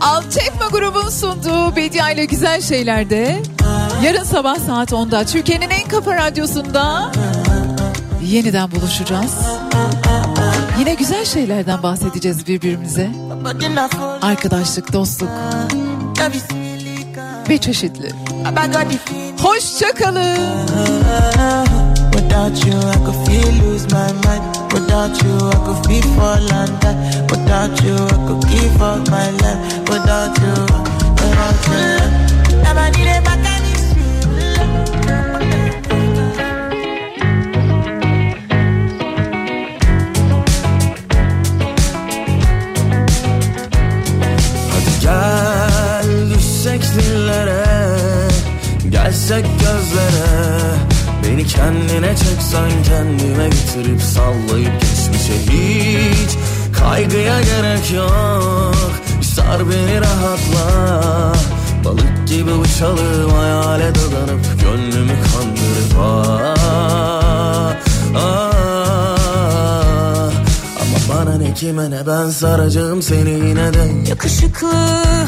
Alçekma 0.00 0.66
grubun 0.66 1.08
sunduğu 1.08 1.76
Bedia 1.76 2.10
ile 2.10 2.24
güzel 2.24 2.60
şeylerde 2.60 3.42
yarın 4.04 4.24
sabah 4.24 4.58
saat 4.66 4.92
10'da 4.92 5.24
Türkiye'nin 5.24 5.70
en 5.70 5.88
kafa 5.88 6.14
radyosunda 6.14 7.12
yeniden 8.24 8.70
buluşacağız. 8.70 9.34
Yine 10.78 10.94
güzel 10.94 11.24
şeylerden 11.24 11.82
bahsedeceğiz 11.82 12.46
birbirimize. 12.46 13.10
Arkadaşlık, 14.22 14.92
dostluk 14.92 15.28
ve 17.48 17.58
çeşitli. 17.58 18.12
Hoşçakalın. 19.42 20.38
Without 22.14 22.54
you, 22.64 22.76
I 22.76 22.96
could 23.04 23.18
feel 23.26 23.52
lose 23.62 23.90
my 23.92 24.12
mind. 24.24 24.42
Without 24.72 25.14
you, 25.22 25.34
I 25.54 25.58
could 25.64 25.80
feel 25.86 26.06
fall 26.16 26.52
and 26.60 26.80
die. 26.80 26.98
Without 27.30 27.82
you, 27.82 27.94
I 27.94 28.18
could 28.26 28.42
give 28.50 28.82
up 28.82 29.08
my 29.10 29.30
life. 29.42 29.60
Without 29.88 30.38
you, 30.42 30.54
without 31.20 31.66
you. 31.68 32.20
Kendine 52.00 52.16
çeksen 52.16 52.70
kendime 52.84 53.48
getirip 53.48 54.02
sallayıp 54.02 54.72
geçmişe 54.80 55.32
hiç 55.52 56.30
Kaygıya 56.78 57.40
gerek 57.40 57.92
yok. 57.92 58.90
Bir 59.18 59.24
sar 59.24 59.60
beni 59.70 60.00
rahatla. 60.00 61.32
Balık 61.84 62.28
gibi 62.28 62.52
uçalım 62.52 63.30
hayale 63.30 63.94
dadanıp 63.94 64.40
Gönlümü 64.62 65.12
kandırıp 65.12 65.98
ah, 66.00 66.56
ah. 68.16 68.50
Ama 70.80 70.98
bana 71.08 71.38
ne 71.38 71.54
kime 71.54 71.90
ne 71.90 72.06
ben 72.06 72.30
saracağım 72.30 73.02
seni 73.02 73.30
yine 73.30 73.74
de. 73.74 74.08
Yakışıklı 74.08 74.72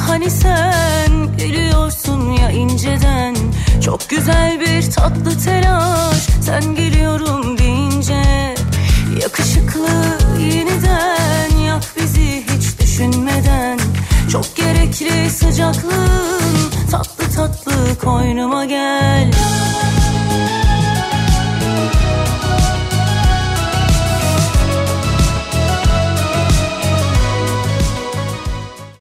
hani 0.09 0.31
sen 0.31 1.37
gülüyorsun 1.39 2.33
ya 2.33 2.51
inceden. 2.51 3.37
Çok 3.85 4.09
güzel 4.09 4.61
bir 4.61 4.91
tatlı 4.91 5.39
telaş 5.45 6.32
sen 6.43 6.75
geliyorum 6.75 7.59
deyince 7.59 8.23
Yakışıklı 9.23 9.89
yeniden 10.41 11.57
yak 11.67 11.83
bizi 11.97 12.43
hiç 12.43 12.81
düşünmeden. 12.81 13.79
Çok 14.33 14.57
gerekli 14.57 15.31
sıcaklığın 15.31 16.71
tatlı 16.91 17.25
tatlı 17.37 17.73
koynuma 18.05 18.65
gel 18.65 19.22